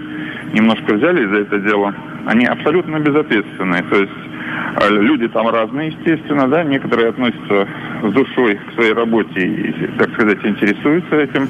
[0.53, 1.95] немножко взяли за это дело,
[2.27, 3.83] они абсолютно безответственные.
[3.85, 4.42] То есть а
[4.89, 7.69] люди там разные, естественно, да, некоторые относятся
[8.03, 11.49] с душой к своей работе и, так сказать, интересуются этим.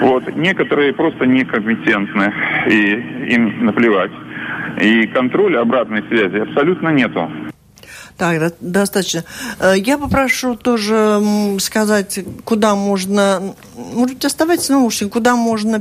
[0.00, 0.34] Вот.
[0.36, 2.32] Некоторые просто некомпетентны
[2.68, 4.12] и им наплевать.
[4.80, 7.30] И контроля обратной связи абсолютно нету.
[8.16, 9.24] Так, достаточно.
[9.60, 11.20] Э, я попрошу тоже
[11.60, 15.80] сказать, куда можно, может быть, оставайтесь наушник, куда можно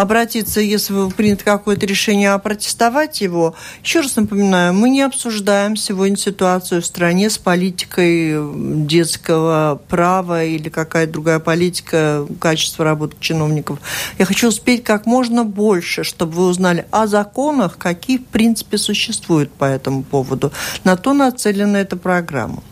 [0.00, 3.54] переобратиться, если принято какое-то решение опротестовать его.
[3.84, 8.38] Еще раз напоминаю, мы не обсуждаем сегодня ситуацию в стране с политикой
[8.86, 13.78] детского права или какая-то другая политика, качества работы чиновников.
[14.18, 19.52] Я хочу успеть как можно больше, чтобы вы узнали о законах, какие, в принципе, существуют
[19.52, 20.50] по этому поводу.
[20.82, 22.62] На то, на нацелена эта программа?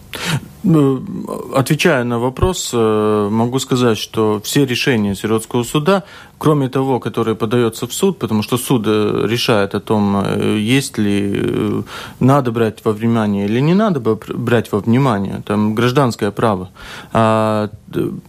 [1.54, 6.02] Отвечая на вопрос, э, могу сказать, что все решения сиротского суда,
[6.36, 10.98] кроме того, которое подается в суд, потому что суд э, решает о том, э, есть
[10.98, 11.84] ли
[12.20, 16.68] надо брать во внимание или не надо брать во внимание, там гражданское право,
[17.12, 17.70] а,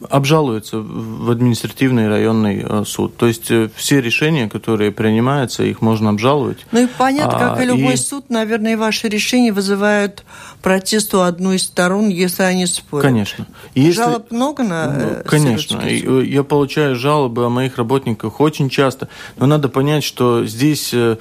[0.10, 3.17] обжалуется в административный районный суд.
[3.17, 6.65] То есть все решения, которые принимаются, их можно обжаловать.
[6.71, 7.97] Ну и понятно, как и а, любой и...
[7.97, 10.23] суд, наверное, ваши решения вызывают
[10.62, 13.06] протест у одной из сторон, если они спорят.
[13.06, 13.48] Конечно.
[13.76, 14.02] Если...
[14.02, 15.82] Жалоб много на ну, э, Конечно.
[15.84, 19.10] Э, я получаю жалобы о моих работниках очень часто.
[19.38, 21.17] Но надо понять, что здесь, э,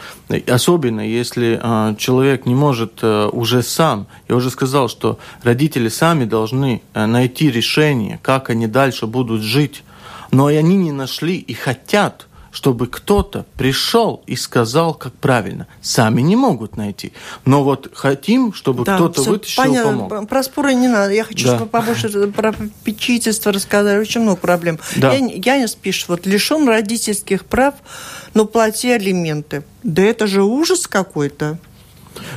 [0.47, 1.61] особенно если
[1.99, 8.51] человек не может уже сам, я уже сказал, что родители сами должны найти решение, как
[8.51, 9.83] они дальше будут жить.
[10.31, 15.67] Но они не нашли и хотят чтобы кто-то пришел и сказал, как правильно.
[15.81, 17.13] Сами не могут найти.
[17.45, 20.09] Но вот хотим, чтобы да, кто-то вытащил, понятно.
[20.09, 20.29] помог.
[20.29, 21.13] Про споры не надо.
[21.13, 21.57] Я хочу, да.
[21.57, 23.99] чтобы побольше про попечительство рассказали.
[23.99, 24.79] Очень много проблем.
[24.97, 25.13] Да.
[25.13, 27.75] Я, Янис пишет, вот лишен родительских прав,
[28.35, 29.65] но плати алименты.
[29.83, 31.59] Да это же ужас какой-то.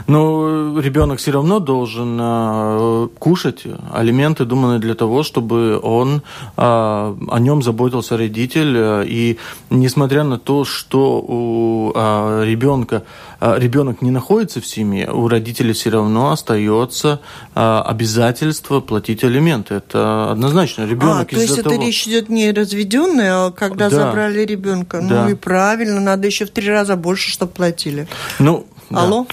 [0.08, 7.38] Но ребенок все равно должен э, кушать алименты, думаны для того, чтобы он э, о
[7.39, 8.76] нем заботился родитель.
[8.78, 9.38] Э, и
[9.70, 13.04] несмотря на то, что у э, ребенка
[13.39, 17.20] э, ребенок не находится в семье, у родителей все равно остается
[17.56, 19.76] э, обязательство платить алименты.
[19.76, 20.86] Это однозначно.
[20.86, 21.76] Ребенок а, то есть того...
[21.76, 23.96] это речь идет не разведенные, а когда да.
[23.96, 25.02] забрали ребенка.
[25.02, 25.26] Да.
[25.26, 28.08] Ну и правильно, надо еще в три раза больше, чтобы платили.
[28.39, 29.04] Ну, да.
[29.04, 29.27] Алло?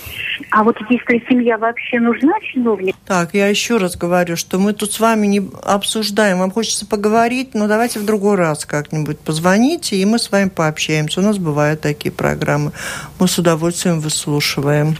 [0.51, 2.95] А вот если семья вообще нужна чиновник?
[3.07, 6.39] Так, я еще раз говорю, что мы тут с вами не обсуждаем.
[6.39, 11.21] Вам хочется поговорить, но давайте в другой раз как-нибудь позвоните, и мы с вами пообщаемся.
[11.21, 12.73] У нас бывают такие программы.
[13.19, 14.97] Мы с удовольствием выслушиваем.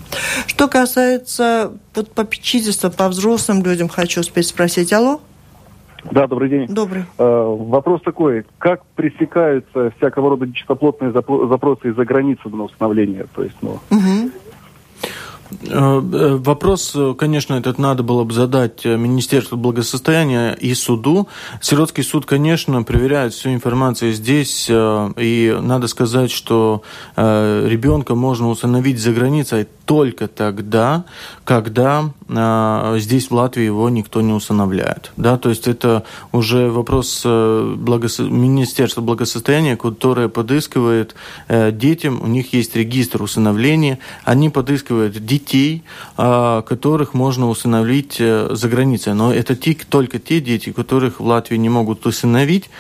[0.47, 4.93] Что касается вот попечительства по взрослым людям, хочу успеть спросить.
[4.93, 5.21] Алло?
[6.11, 6.67] Да, добрый день.
[6.69, 7.05] Добрый.
[7.19, 8.45] Э, вопрос такой.
[8.59, 13.27] Как пресекаются всякого рода нечистоплотные запросы из-за границы на установление?
[13.35, 14.31] То есть, ну, угу.
[15.51, 21.29] Э, э, вопрос, конечно, этот надо было бы задать Министерству благосостояния и суду.
[21.61, 26.83] Сиротский суд, конечно, проверяет всю информацию здесь, э, и надо сказать, что
[27.17, 31.05] ребенка можно установить за границей только тогда,
[31.45, 32.11] когда
[32.99, 35.13] здесь в Латвии его никто не устанавливает.
[35.17, 38.25] Да, то есть это уже вопрос благосо...
[38.25, 41.15] Министерства благосостояния, которое подыскивает
[41.49, 45.85] детям, у них есть регистр усыновления, они подыскивают детей,
[46.17, 49.15] а, которых можно усыновить э, за границей.
[49.15, 52.71] Но это те, только те дети, которых в Латвии не могут усыновить.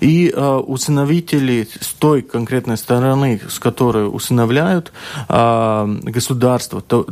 [0.00, 4.92] И а, усыновители с той конкретной стороны, с которой усыновляют
[5.28, 7.04] а, государство, то,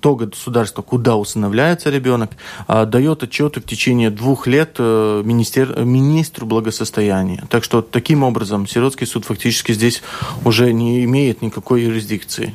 [0.00, 2.30] то государство, куда усыновляется ребенок,
[2.68, 7.44] дает отчеты в течение двух лет э, министер, министру благосостояния.
[7.48, 10.02] Так что таким образом сиротский суд фактически здесь
[10.44, 12.54] уже не имеет никакой юрисдикции.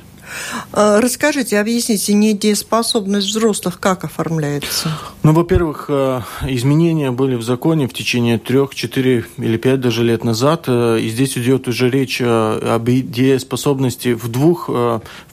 [0.72, 4.90] А, расскажите, объясните, недееспособность взрослых как оформляется?
[5.24, 10.24] Ну, во-первых, э, изменения были в законе в течение трех, четыре или пять даже лет
[10.24, 14.70] назад, э, и здесь идет уже речь э, об дееспособности в двух,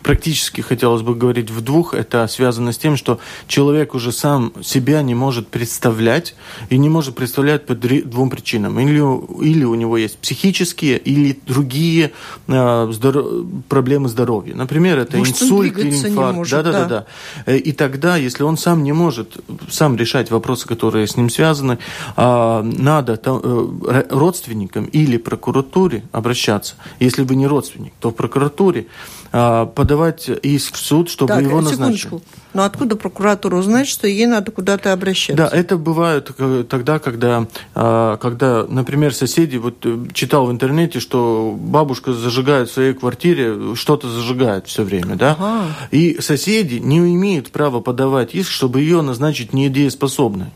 [0.02, 5.02] практически хотелось бы говорить в двух, это связано с тем, что человек уже сам себя
[5.02, 6.34] не может представлять,
[6.70, 8.78] и не может представлять по двум причинам.
[8.78, 8.98] Или,
[9.44, 12.12] или у него есть психические, или другие
[12.46, 14.54] проблемы здоровья.
[14.54, 16.50] Например, например, это может, инсульт или инфаркт.
[16.50, 17.06] Да, да, да,
[17.46, 17.56] да.
[17.56, 19.36] И тогда, если он сам не может
[19.68, 21.78] сам решать вопросы, которые с ним связаны,
[22.16, 26.74] а, надо э, родственникам или прокуратуре обращаться.
[27.00, 28.86] Если вы не родственник, то в прокуратуре
[29.30, 32.20] подавать иск в суд, чтобы так, его назначили.
[32.56, 35.36] Но откуда прокуратура узнает, что ей надо куда-то обращаться?
[35.36, 36.30] Да, это бывает
[36.70, 42.72] тогда, когда, а, когда, например, соседи, вот э, читал в интернете, что бабушка зажигает в
[42.72, 45.36] своей квартире, что-то зажигает все время, да?
[45.38, 45.64] Ага.
[45.90, 50.46] И соседи не имеют права подавать иск, чтобы ее назначить недееспособной.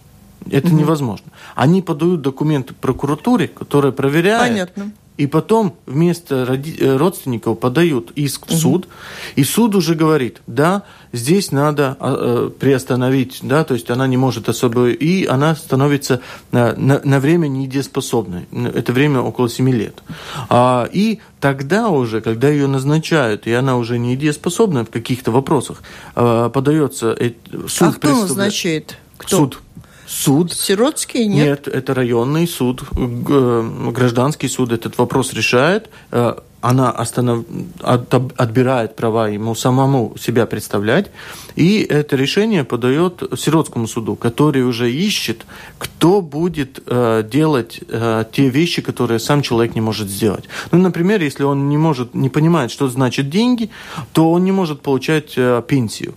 [0.51, 0.77] Это угу.
[0.77, 1.27] невозможно.
[1.55, 4.49] Они подают документы прокуратуре, которая проверяет.
[4.49, 4.93] Понятно.
[5.21, 8.93] И потом вместо э, родственников подают иск в суд, угу.
[9.37, 14.17] и суд уже говорит, да, здесь надо а, э, приостановить, да, то есть она не
[14.17, 18.47] может особо, и она становится на, на, на время недееспособной.
[18.75, 20.03] Это время около 7 лет.
[20.49, 25.83] А, и тогда уже, когда ее назначают, и она уже не недееспособна в каких-то вопросах,
[26.15, 27.33] а, подается э,
[27.69, 27.89] суд.
[27.89, 28.97] А кто назначает?
[29.19, 29.37] Кто?
[29.37, 29.61] Суд
[30.11, 30.53] суд.
[30.53, 31.67] Сиротский нет?
[31.67, 35.89] Нет, это районный суд, гражданский суд этот вопрос решает.
[36.11, 37.45] Э, она останов...
[37.83, 41.11] отбирает права ему самому себя представлять,
[41.57, 45.47] и это решение подает сиротскому суду, который уже ищет,
[45.79, 50.45] кто будет э, делать э, те вещи, которые сам человек не может сделать.
[50.71, 53.71] Ну, например, если он не может, не понимает, что значит деньги,
[54.13, 56.15] то он не может получать э, пенсию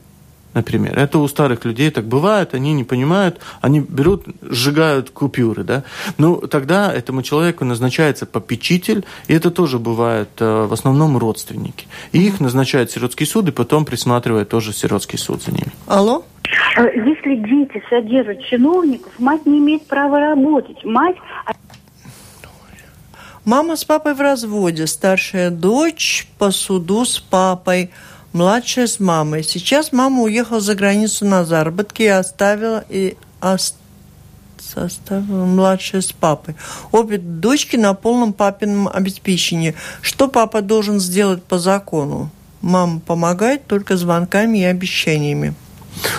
[0.53, 0.97] например.
[0.97, 5.83] Это у старых людей так бывает, они не понимают, они берут, сжигают купюры, да.
[6.17, 11.87] Ну, тогда этому человеку назначается попечитель, и это тоже бывает э, в основном родственники.
[12.11, 15.71] И их назначает сиротский суд, и потом присматривает тоже сиротский суд за ними.
[15.87, 16.23] Алло?
[16.77, 20.83] Э, если дети содержат чиновников, мать не имеет права работать.
[20.83, 21.17] Мать
[23.45, 27.91] Мама с папой в разводе, старшая дочь по суду с папой
[28.33, 29.43] младшая с мамой.
[29.43, 36.55] Сейчас мама уехала за границу на заработки и оставила и оставила младшая с папой.
[36.91, 39.75] Обе дочки на полном папином обеспечении.
[40.01, 42.29] Что папа должен сделать по закону?
[42.61, 45.53] Мама помогает только звонками и обещаниями.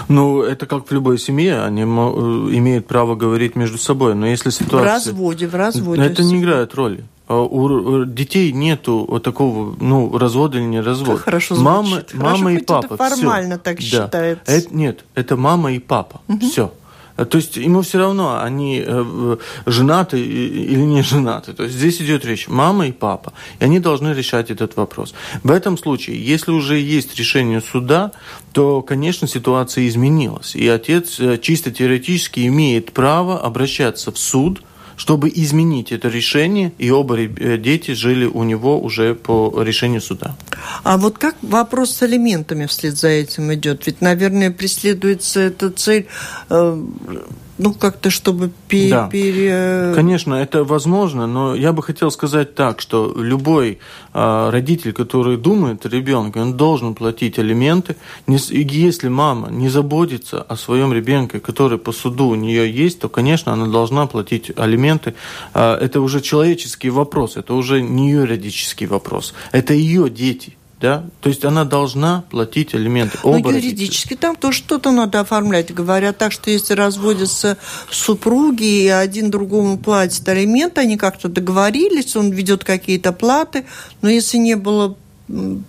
[0.09, 4.51] Ну, это как в любой семье, они э, имеют право говорить между собой, но если
[4.51, 4.81] ситуация...
[4.81, 6.03] В разводе, в разводе.
[6.03, 7.05] Это не играет роли.
[7.27, 11.16] А у детей нету вот такого, ну, развода или не развода.
[11.16, 12.14] Как хорошо мама, звучит.
[12.14, 12.85] мама Хорошо, и хоть папа.
[12.87, 13.62] это формально всё.
[13.62, 13.83] так Да.
[13.83, 14.53] считается.
[14.53, 16.20] Это, нет, это мама и папа.
[16.43, 16.72] Все.
[17.16, 21.53] То есть ему все равно, они э, женаты или не женаты.
[21.53, 23.33] То есть здесь идет речь мама и папа.
[23.61, 25.14] И они должны решать этот вопрос.
[25.45, 28.11] В этом случае, если уже есть решение суда,
[28.53, 30.57] то, конечно, ситуация изменилась.
[30.57, 34.62] И отец э, чисто теоретически имеет право обращаться в суд,
[34.97, 40.37] чтобы изменить это решение, и оба э, дети жили у него уже по решению суда.
[40.83, 43.87] А вот как вопрос с алиментами вслед за этим идет?
[43.87, 46.07] Ведь, наверное, преследуется эта цель,
[46.51, 46.85] э,
[47.59, 49.09] ну, как-то, чтобы пе- Да.
[49.09, 49.93] пере...
[49.95, 53.79] Конечно, это возможно, но я бы хотел сказать так, что любой
[54.13, 57.97] э, родитель, который думает о ребенке, он должен платить алименты.
[58.27, 63.09] Не если мама не заботится о своем ребенке, который по суду у нее есть, то,
[63.09, 65.15] конечно, она должна платить алименты.
[65.55, 69.35] Э, это уже человеческий вопрос, это уже не юридический вопрос.
[69.53, 70.57] Это ее дети.
[70.85, 71.03] Да?
[71.22, 73.16] То есть она должна платить алименты.
[73.24, 75.72] Ну, юридически там то что-то надо оформлять.
[75.72, 77.57] Говорят так, что если разводятся
[77.91, 83.64] супруги, и один другому платит алименты, они как-то договорились, он ведет какие-то платы,
[84.03, 84.95] но если не было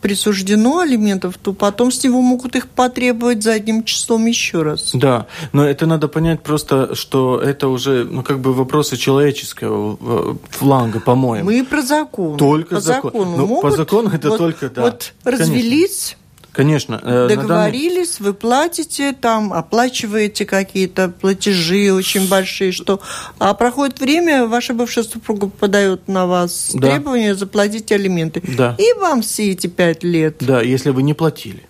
[0.01, 4.91] присуждено алиментов, то потом с него могут их потребовать задним числом еще раз.
[4.93, 10.36] Да, но это надо понять просто, что это уже, ну, как бы вопросы человеческого э,
[10.49, 11.45] фланга, по-моему.
[11.45, 12.38] Мы про закон.
[12.38, 13.12] Только по закон.
[13.12, 13.38] закону.
[13.38, 14.82] Ну, по могут закону это вот- только, да.
[14.84, 16.18] Вот развелись,
[16.56, 16.99] Конечно.
[17.03, 23.01] э, на данный- договорились, вы платите, там оплачиваете какие-то платежи очень большие, что...
[23.39, 26.89] А проходит время, ваша бывшая супруга подает на вас Да.
[26.91, 28.41] требование заплатить алименты.
[28.58, 28.76] Да.
[28.78, 30.38] И вам все эти пять лет.
[30.39, 31.64] Да, если вы не платили.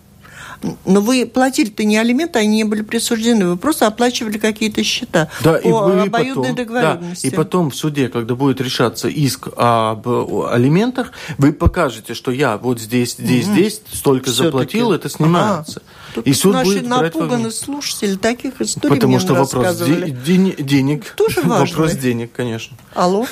[0.84, 5.56] Но вы платили-то не алименты, они не были присуждены, вы просто оплачивали какие-то счета Да,
[5.58, 7.26] и по вы обоюдной потом, да, договоренности.
[7.26, 12.80] и потом в суде, когда будет решаться иск об алиментах, вы покажете, что я вот
[12.80, 14.44] здесь, здесь, здесь столько Всё-таки.
[14.46, 15.82] заплатил, это снимается.
[16.14, 16.22] Ага.
[16.24, 21.12] И суд Наши будет напуганные слушатели таких историй Потому мне что вопрос де- дени- денег.
[21.16, 21.68] Тоже важный.
[21.76, 22.76] Вопрос денег, конечно.
[22.94, 23.26] Алло.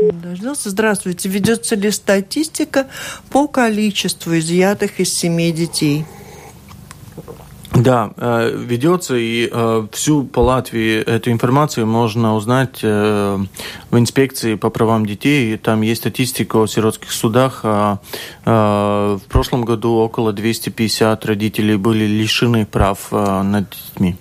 [0.00, 0.70] Дождался.
[0.70, 1.28] Здравствуйте.
[1.28, 2.86] Ведется ли статистика
[3.30, 6.04] по количеству изъятых из семей детей?
[7.72, 13.38] Да, э, ведется, и э, всю по Латвии эту информацию можно узнать э,
[13.90, 15.56] в инспекции по правам детей.
[15.56, 17.60] Там есть статистика о сиротских судах.
[17.62, 17.98] А,
[18.44, 24.16] В прошлом году около 250 родителей были лишены прав над детьми.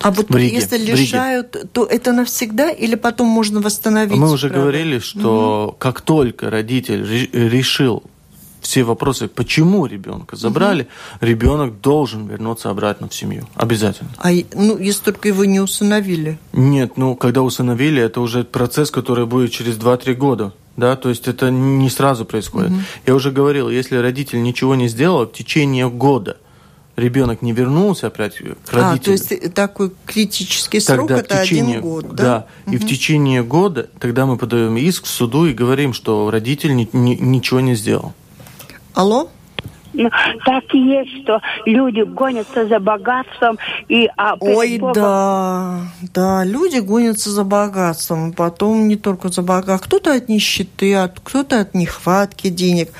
[0.00, 4.18] А вот Риге, если лишают, то это навсегда или потом можно восстановить?
[4.18, 4.62] Мы уже право?
[4.62, 8.02] говорили, что как только родитель ре- решил
[8.60, 10.88] все вопросы, почему ребенка забрали,
[11.20, 13.46] ребенок должен вернуться обратно в семью.
[13.54, 14.10] Обязательно.
[14.18, 16.38] А, ну, если только его не усыновили.
[16.52, 20.52] Нет, ну, когда усыновили, это уже процесс, который будет через 2-3 года.
[20.76, 22.70] Да, то есть это не сразу происходит.
[23.04, 26.36] Я уже говорил, если родитель ничего не сделал, в течение года
[26.98, 28.84] ребенок не вернулся опять к родителю.
[28.92, 32.46] А, то есть такой критический срок тогда это течение, один год, да?
[32.70, 36.88] и в течение года тогда мы подаем иск в суду и говорим, что родитель ни-
[36.92, 38.14] ни- ничего не сделал.
[38.98, 39.28] Алло?
[39.92, 40.10] Ну,
[40.44, 43.56] так и есть, что люди гонятся за богатством
[43.88, 45.80] и а, Ой, Богом- да,
[46.12, 51.60] да, люди гонятся за богатством, потом не только за богатством, кто-то от нищеты, от, кто-то
[51.60, 52.90] от нехватки денег.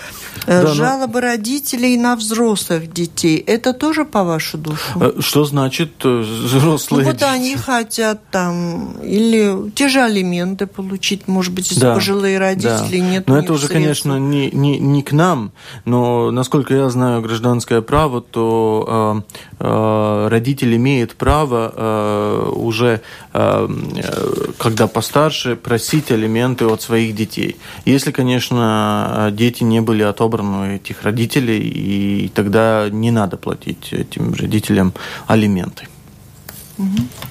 [0.46, 4.82] Да, но- Жалобы родителей на взрослых детей, это тоже по вашу душу?
[5.00, 7.24] Э, Что значит э, Ну взрослые вот дети?
[7.28, 13.04] они хотят там или те же алименты получить, может быть, если Да, пожилые родители да.
[13.06, 13.28] нет.
[13.28, 13.74] Но это уже, средств.
[14.04, 15.52] конечно, не, не, не к нам,
[15.84, 19.24] но насколько я знаю гражданское право, то
[19.60, 23.00] э, э, родитель имеет право э, уже,
[23.32, 24.28] э, э,
[24.58, 27.56] когда постарше, просить алименты от своих детей.
[27.84, 34.32] Если, конечно, дети не были отобраны у этих родителей, и тогда не надо платить этим
[34.34, 34.92] родителям
[35.26, 35.86] алименты.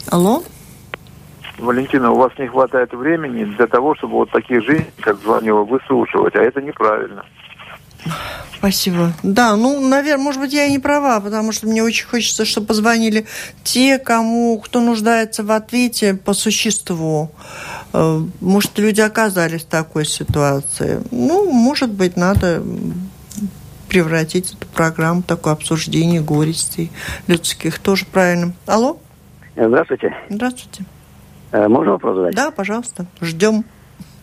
[0.09, 0.43] Алло?
[1.57, 6.35] Валентина, у вас не хватает времени для того, чтобы вот таких женщин, как звонила, выслушивать,
[6.35, 7.25] а это неправильно.
[8.57, 9.13] Спасибо.
[9.21, 12.67] Да, ну, наверное, может быть, я и не права, потому что мне очень хочется, чтобы
[12.67, 13.25] позвонили
[13.63, 17.29] те, кому, кто нуждается в ответе по существу.
[17.93, 21.01] Э, Может, люди оказались в такой ситуации.
[21.11, 22.63] Ну, может быть, надо
[23.87, 26.91] превратить эту программу в такое обсуждение горестей
[27.27, 27.79] людских.
[27.79, 28.53] Тоже правильно.
[28.65, 28.97] Алло?
[29.55, 30.13] Здравствуйте.
[30.29, 30.83] Здравствуйте.
[31.51, 32.35] Э, Можно вопрос задать?
[32.35, 33.05] Да, пожалуйста.
[33.21, 33.65] Ждем.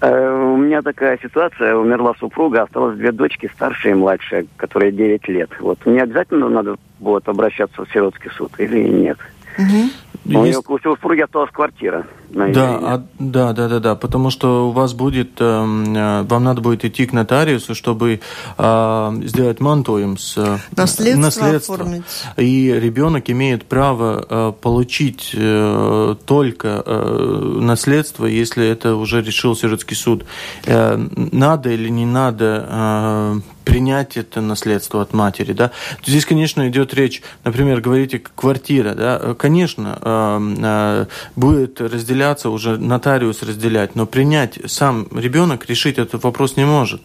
[0.05, 1.75] Э, У меня такая ситуация.
[1.75, 5.51] Умерла супруга, осталось две дочки, старшая и младшая, которые 9 лет.
[5.61, 9.19] Вот мне обязательно надо будет обращаться в сиротский суд или нет?
[9.57, 9.91] Мгм.
[10.27, 12.07] У, нее, Есть- у супруги осталась квартира.
[12.31, 16.63] на да, а, да, да, да, да, потому что у вас будет, э, вам надо
[16.63, 18.21] будет идти к нотариусу, чтобы
[18.59, 21.75] э, сделать мантуем с э, наследство, наследство.
[21.75, 22.05] Оформить.
[22.39, 29.97] И ребенок имеет право э, получить э, только э, наследство, если это уже решил сиротский
[29.97, 30.25] суд.
[30.65, 35.71] Э, надо или не надо э, принять это наследство от матери, да.
[36.05, 41.07] Здесь, конечно, идет речь, например, говорите, квартира, да, конечно, э, э,
[41.37, 47.03] будет разделяться, уже нотариус разделять, но принять сам ребенок, решить этот вопрос не может.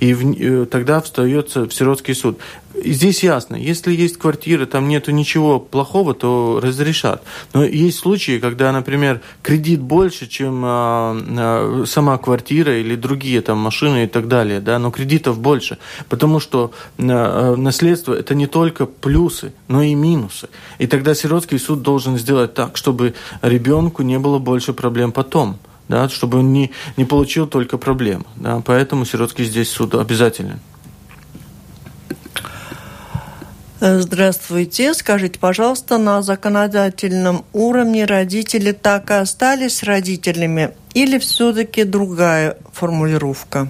[0.00, 2.38] И в, э, тогда встается в сиротский суд.
[2.74, 7.22] И здесь ясно, если есть квартира, там нету ничего плохого, то разрешат.
[7.52, 13.58] Но есть случаи, когда, например, кредит больше, чем а, а, сама квартира или другие там
[13.58, 15.78] машины и так далее, да, но кредитов больше,
[16.08, 20.48] потому что а, наследство это не только плюсы, но и минусы.
[20.78, 26.08] И тогда сиротский суд должен сделать так, чтобы ребенку не было больше проблем потом да,
[26.08, 28.24] чтобы он не, не получил только проблем.
[28.36, 30.58] Да, поэтому сиротский здесь суд обязателен.
[33.80, 34.94] Э, здравствуйте.
[34.94, 43.68] Скажите, пожалуйста, на законодательном уровне родители так и остались родителями или все-таки другая формулировка?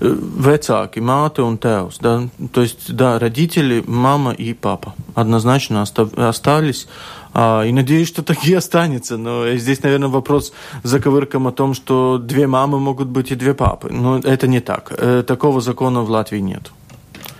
[0.00, 0.14] Э,
[0.48, 1.98] вecāki, māte un tēvs.
[2.00, 2.22] Да?
[2.52, 6.88] То есть, да, родители, мама и папа однозначно остались.
[7.34, 9.16] А, и надеюсь, что так и останется.
[9.16, 10.52] Но здесь, наверное, вопрос
[10.82, 13.88] за ковырком о том, что две мамы могут быть и две папы.
[13.92, 14.92] Но это не так.
[14.98, 16.72] Э, такого закона в Латвии нет.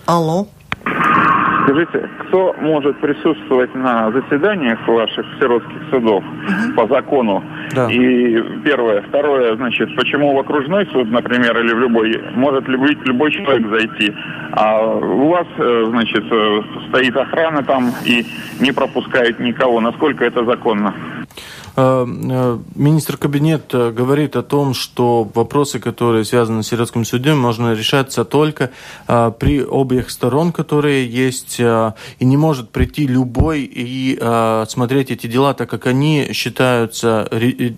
[0.06, 0.46] Алло.
[1.64, 6.74] Скажите, кто может присутствовать на заседаниях ваших сиротских судов угу.
[6.76, 7.42] по закону?
[7.72, 7.90] Да.
[7.90, 9.02] И первое.
[9.02, 14.14] Второе, значит, почему в окружной суд, например, или в любой, может любой, любой человек зайти,
[14.52, 18.24] а у вас, э, значит, э, стоит охрана там и
[18.60, 19.80] не пропускает никого.
[19.80, 20.94] Насколько это законно?
[21.78, 27.72] Э, э, министр кабинета говорит о том, что вопросы, которые связаны с сиротским судом, можно
[27.72, 28.70] решаться только
[29.06, 34.18] э, при обеих сторон, которые есть, и не может прийти любой и
[34.68, 37.28] смотреть эти дела, так как они считаются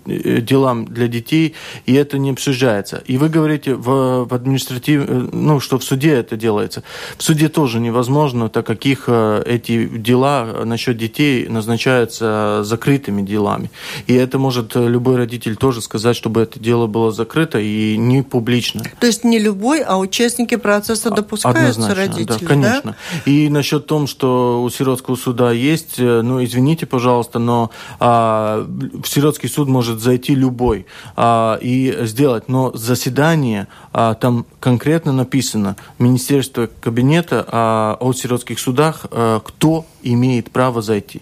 [0.05, 1.53] делам для детей,
[1.85, 3.03] и это не обсуждается.
[3.05, 6.83] И вы говорите в, в административ, ну, что в суде это делается.
[7.17, 13.69] В суде тоже невозможно, так как их эти дела насчет детей назначаются закрытыми делами.
[14.07, 18.23] И это может э, любой родитель тоже сказать, чтобы это дело было закрыто и не
[18.23, 18.83] публично.
[18.99, 22.45] То есть не любой, а участники процесса а, допускаются Однозначно, родители, да?
[22.45, 22.95] Конечно.
[23.25, 23.31] Да?
[23.31, 29.07] И насчет том, что у сиротского суда есть, э, ну, извините, пожалуйста, но а, в
[29.07, 30.85] сиротский суд может зайти любой
[31.15, 39.05] а, и сделать, но заседание а, там конкретно написано Министерство кабинета а, о сиротских судах,
[39.11, 41.21] а, кто имеет право зайти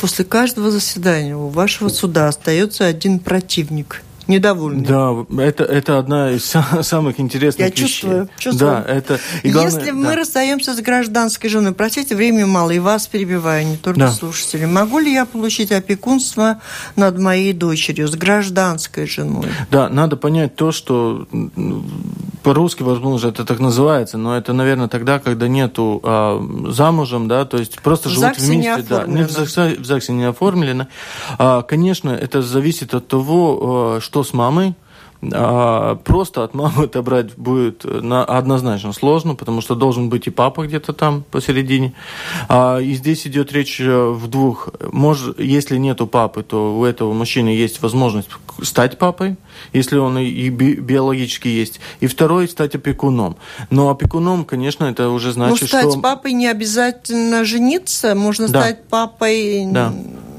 [0.00, 4.84] после каждого заседания у вашего суда остается один противник– недовольны.
[4.86, 6.44] Да, это, это одна из
[6.82, 7.86] самых интересных Я вещей.
[7.86, 8.70] чувствую, чувствую.
[8.70, 9.20] Да, это...
[9.42, 9.96] И главное, Если да.
[9.96, 14.10] мы расстаемся с гражданской женой, простите, времени мало, и вас перебиваю, не только да.
[14.10, 16.60] слушатели, могу ли я получить опекунство
[16.96, 19.46] над моей дочерью с гражданской женой?
[19.70, 21.26] Да, надо понять то, что
[22.42, 27.58] по-русски, возможно, это так называется, но это, наверное, тогда, когда нету а, замужем, да, то
[27.58, 30.86] есть просто в живут вместе, да, не в, ЗАГСе, в ЗАГСе не оформлено.
[31.38, 34.74] А, конечно, это зависит от того, а, что с мамой,
[35.20, 40.92] просто от мамы отобрать будет на, однозначно сложно, потому что должен быть и папа где-то
[40.92, 41.92] там посередине.
[42.48, 44.70] А, и здесь идет речь э, в двух.
[44.92, 48.28] Может, если нету папы, то у этого мужчины есть возможность
[48.62, 49.36] стать папой,
[49.72, 51.80] если он и, биологически есть.
[52.00, 53.36] И второй стать опекуном.
[53.68, 55.82] Но опекуном, конечно, это уже значит, что...
[55.82, 58.62] Ну, стать папой не обязательно жениться, можно да.
[58.62, 59.66] стать папой...
[59.70, 59.92] Да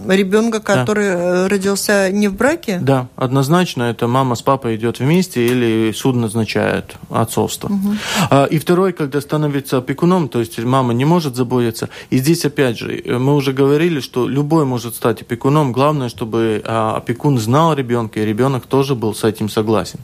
[0.07, 1.49] ребенка, который да.
[1.49, 2.79] родился не в браке?
[2.81, 7.67] Да, однозначно это мама с папой идет вместе или суд назначает отцовство.
[7.67, 8.45] Угу.
[8.51, 11.89] И второй, когда становится опекуном, то есть мама не может заботиться.
[12.09, 15.71] И здесь опять же, мы уже говорили, что любой может стать опекуном.
[15.71, 19.99] Главное, чтобы а, опекун знал ребенка, и ребенок тоже был с этим согласен.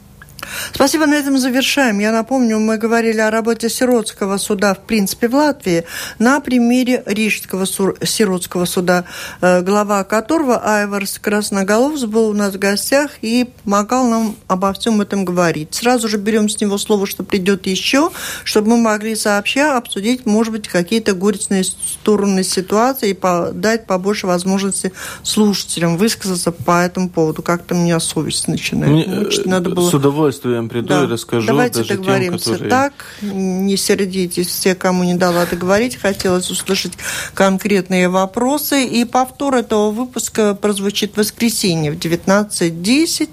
[0.73, 1.99] Спасибо, на этом завершаем.
[1.99, 5.83] Я напомню, мы говорили о работе сиротского суда, в принципе, в Латвии,
[6.19, 9.05] на примере Рижского сиротского суда,
[9.41, 15.01] э, глава которого Айварс Красноголовс был у нас в гостях и помогал нам обо всем
[15.01, 15.73] этом говорить.
[15.73, 18.11] Сразу же берем с него слово, что придет еще,
[18.43, 24.93] чтобы мы могли сообща обсудить, может быть, какие-то горестные стороны ситуации и дать побольше возможности
[25.23, 27.41] слушателям высказаться по этому поводу.
[27.41, 28.91] Как-то у меня совесть начинает.
[28.91, 29.89] Мне, Значит, надо было...
[29.89, 31.03] С удовольствием удовольствием приду да.
[31.03, 32.69] и расскажу Давайте даже договоримся тем, которые...
[32.69, 35.97] так, не сердитесь все, кому не дала договорить.
[35.97, 36.93] Хотелось услышать
[37.33, 38.85] конкретные вопросы.
[38.85, 43.29] И повтор этого выпуска прозвучит в воскресенье в 19.10,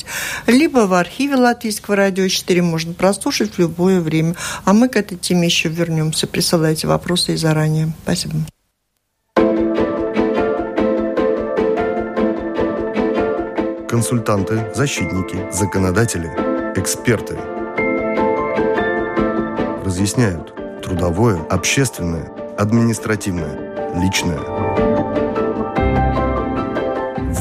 [0.46, 4.34] либо в архиве Латвийского радио 4 можно прослушать в любое время.
[4.64, 6.26] А мы к этой теме еще вернемся.
[6.26, 7.92] Присылайте вопросы и заранее.
[8.02, 8.34] Спасибо.
[13.88, 16.28] Консультанты, защитники, законодатели,
[16.76, 17.36] эксперты
[19.84, 24.40] разъясняют трудовое, общественное, административное, личное.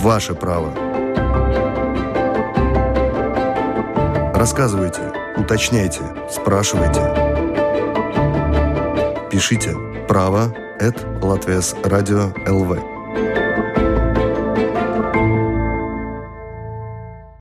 [0.01, 0.73] Ваше право.
[4.36, 5.01] Рассказывайте,
[5.38, 7.01] уточняйте, спрашивайте.
[9.31, 9.75] Пишите
[10.07, 12.34] право at Латвес Радио.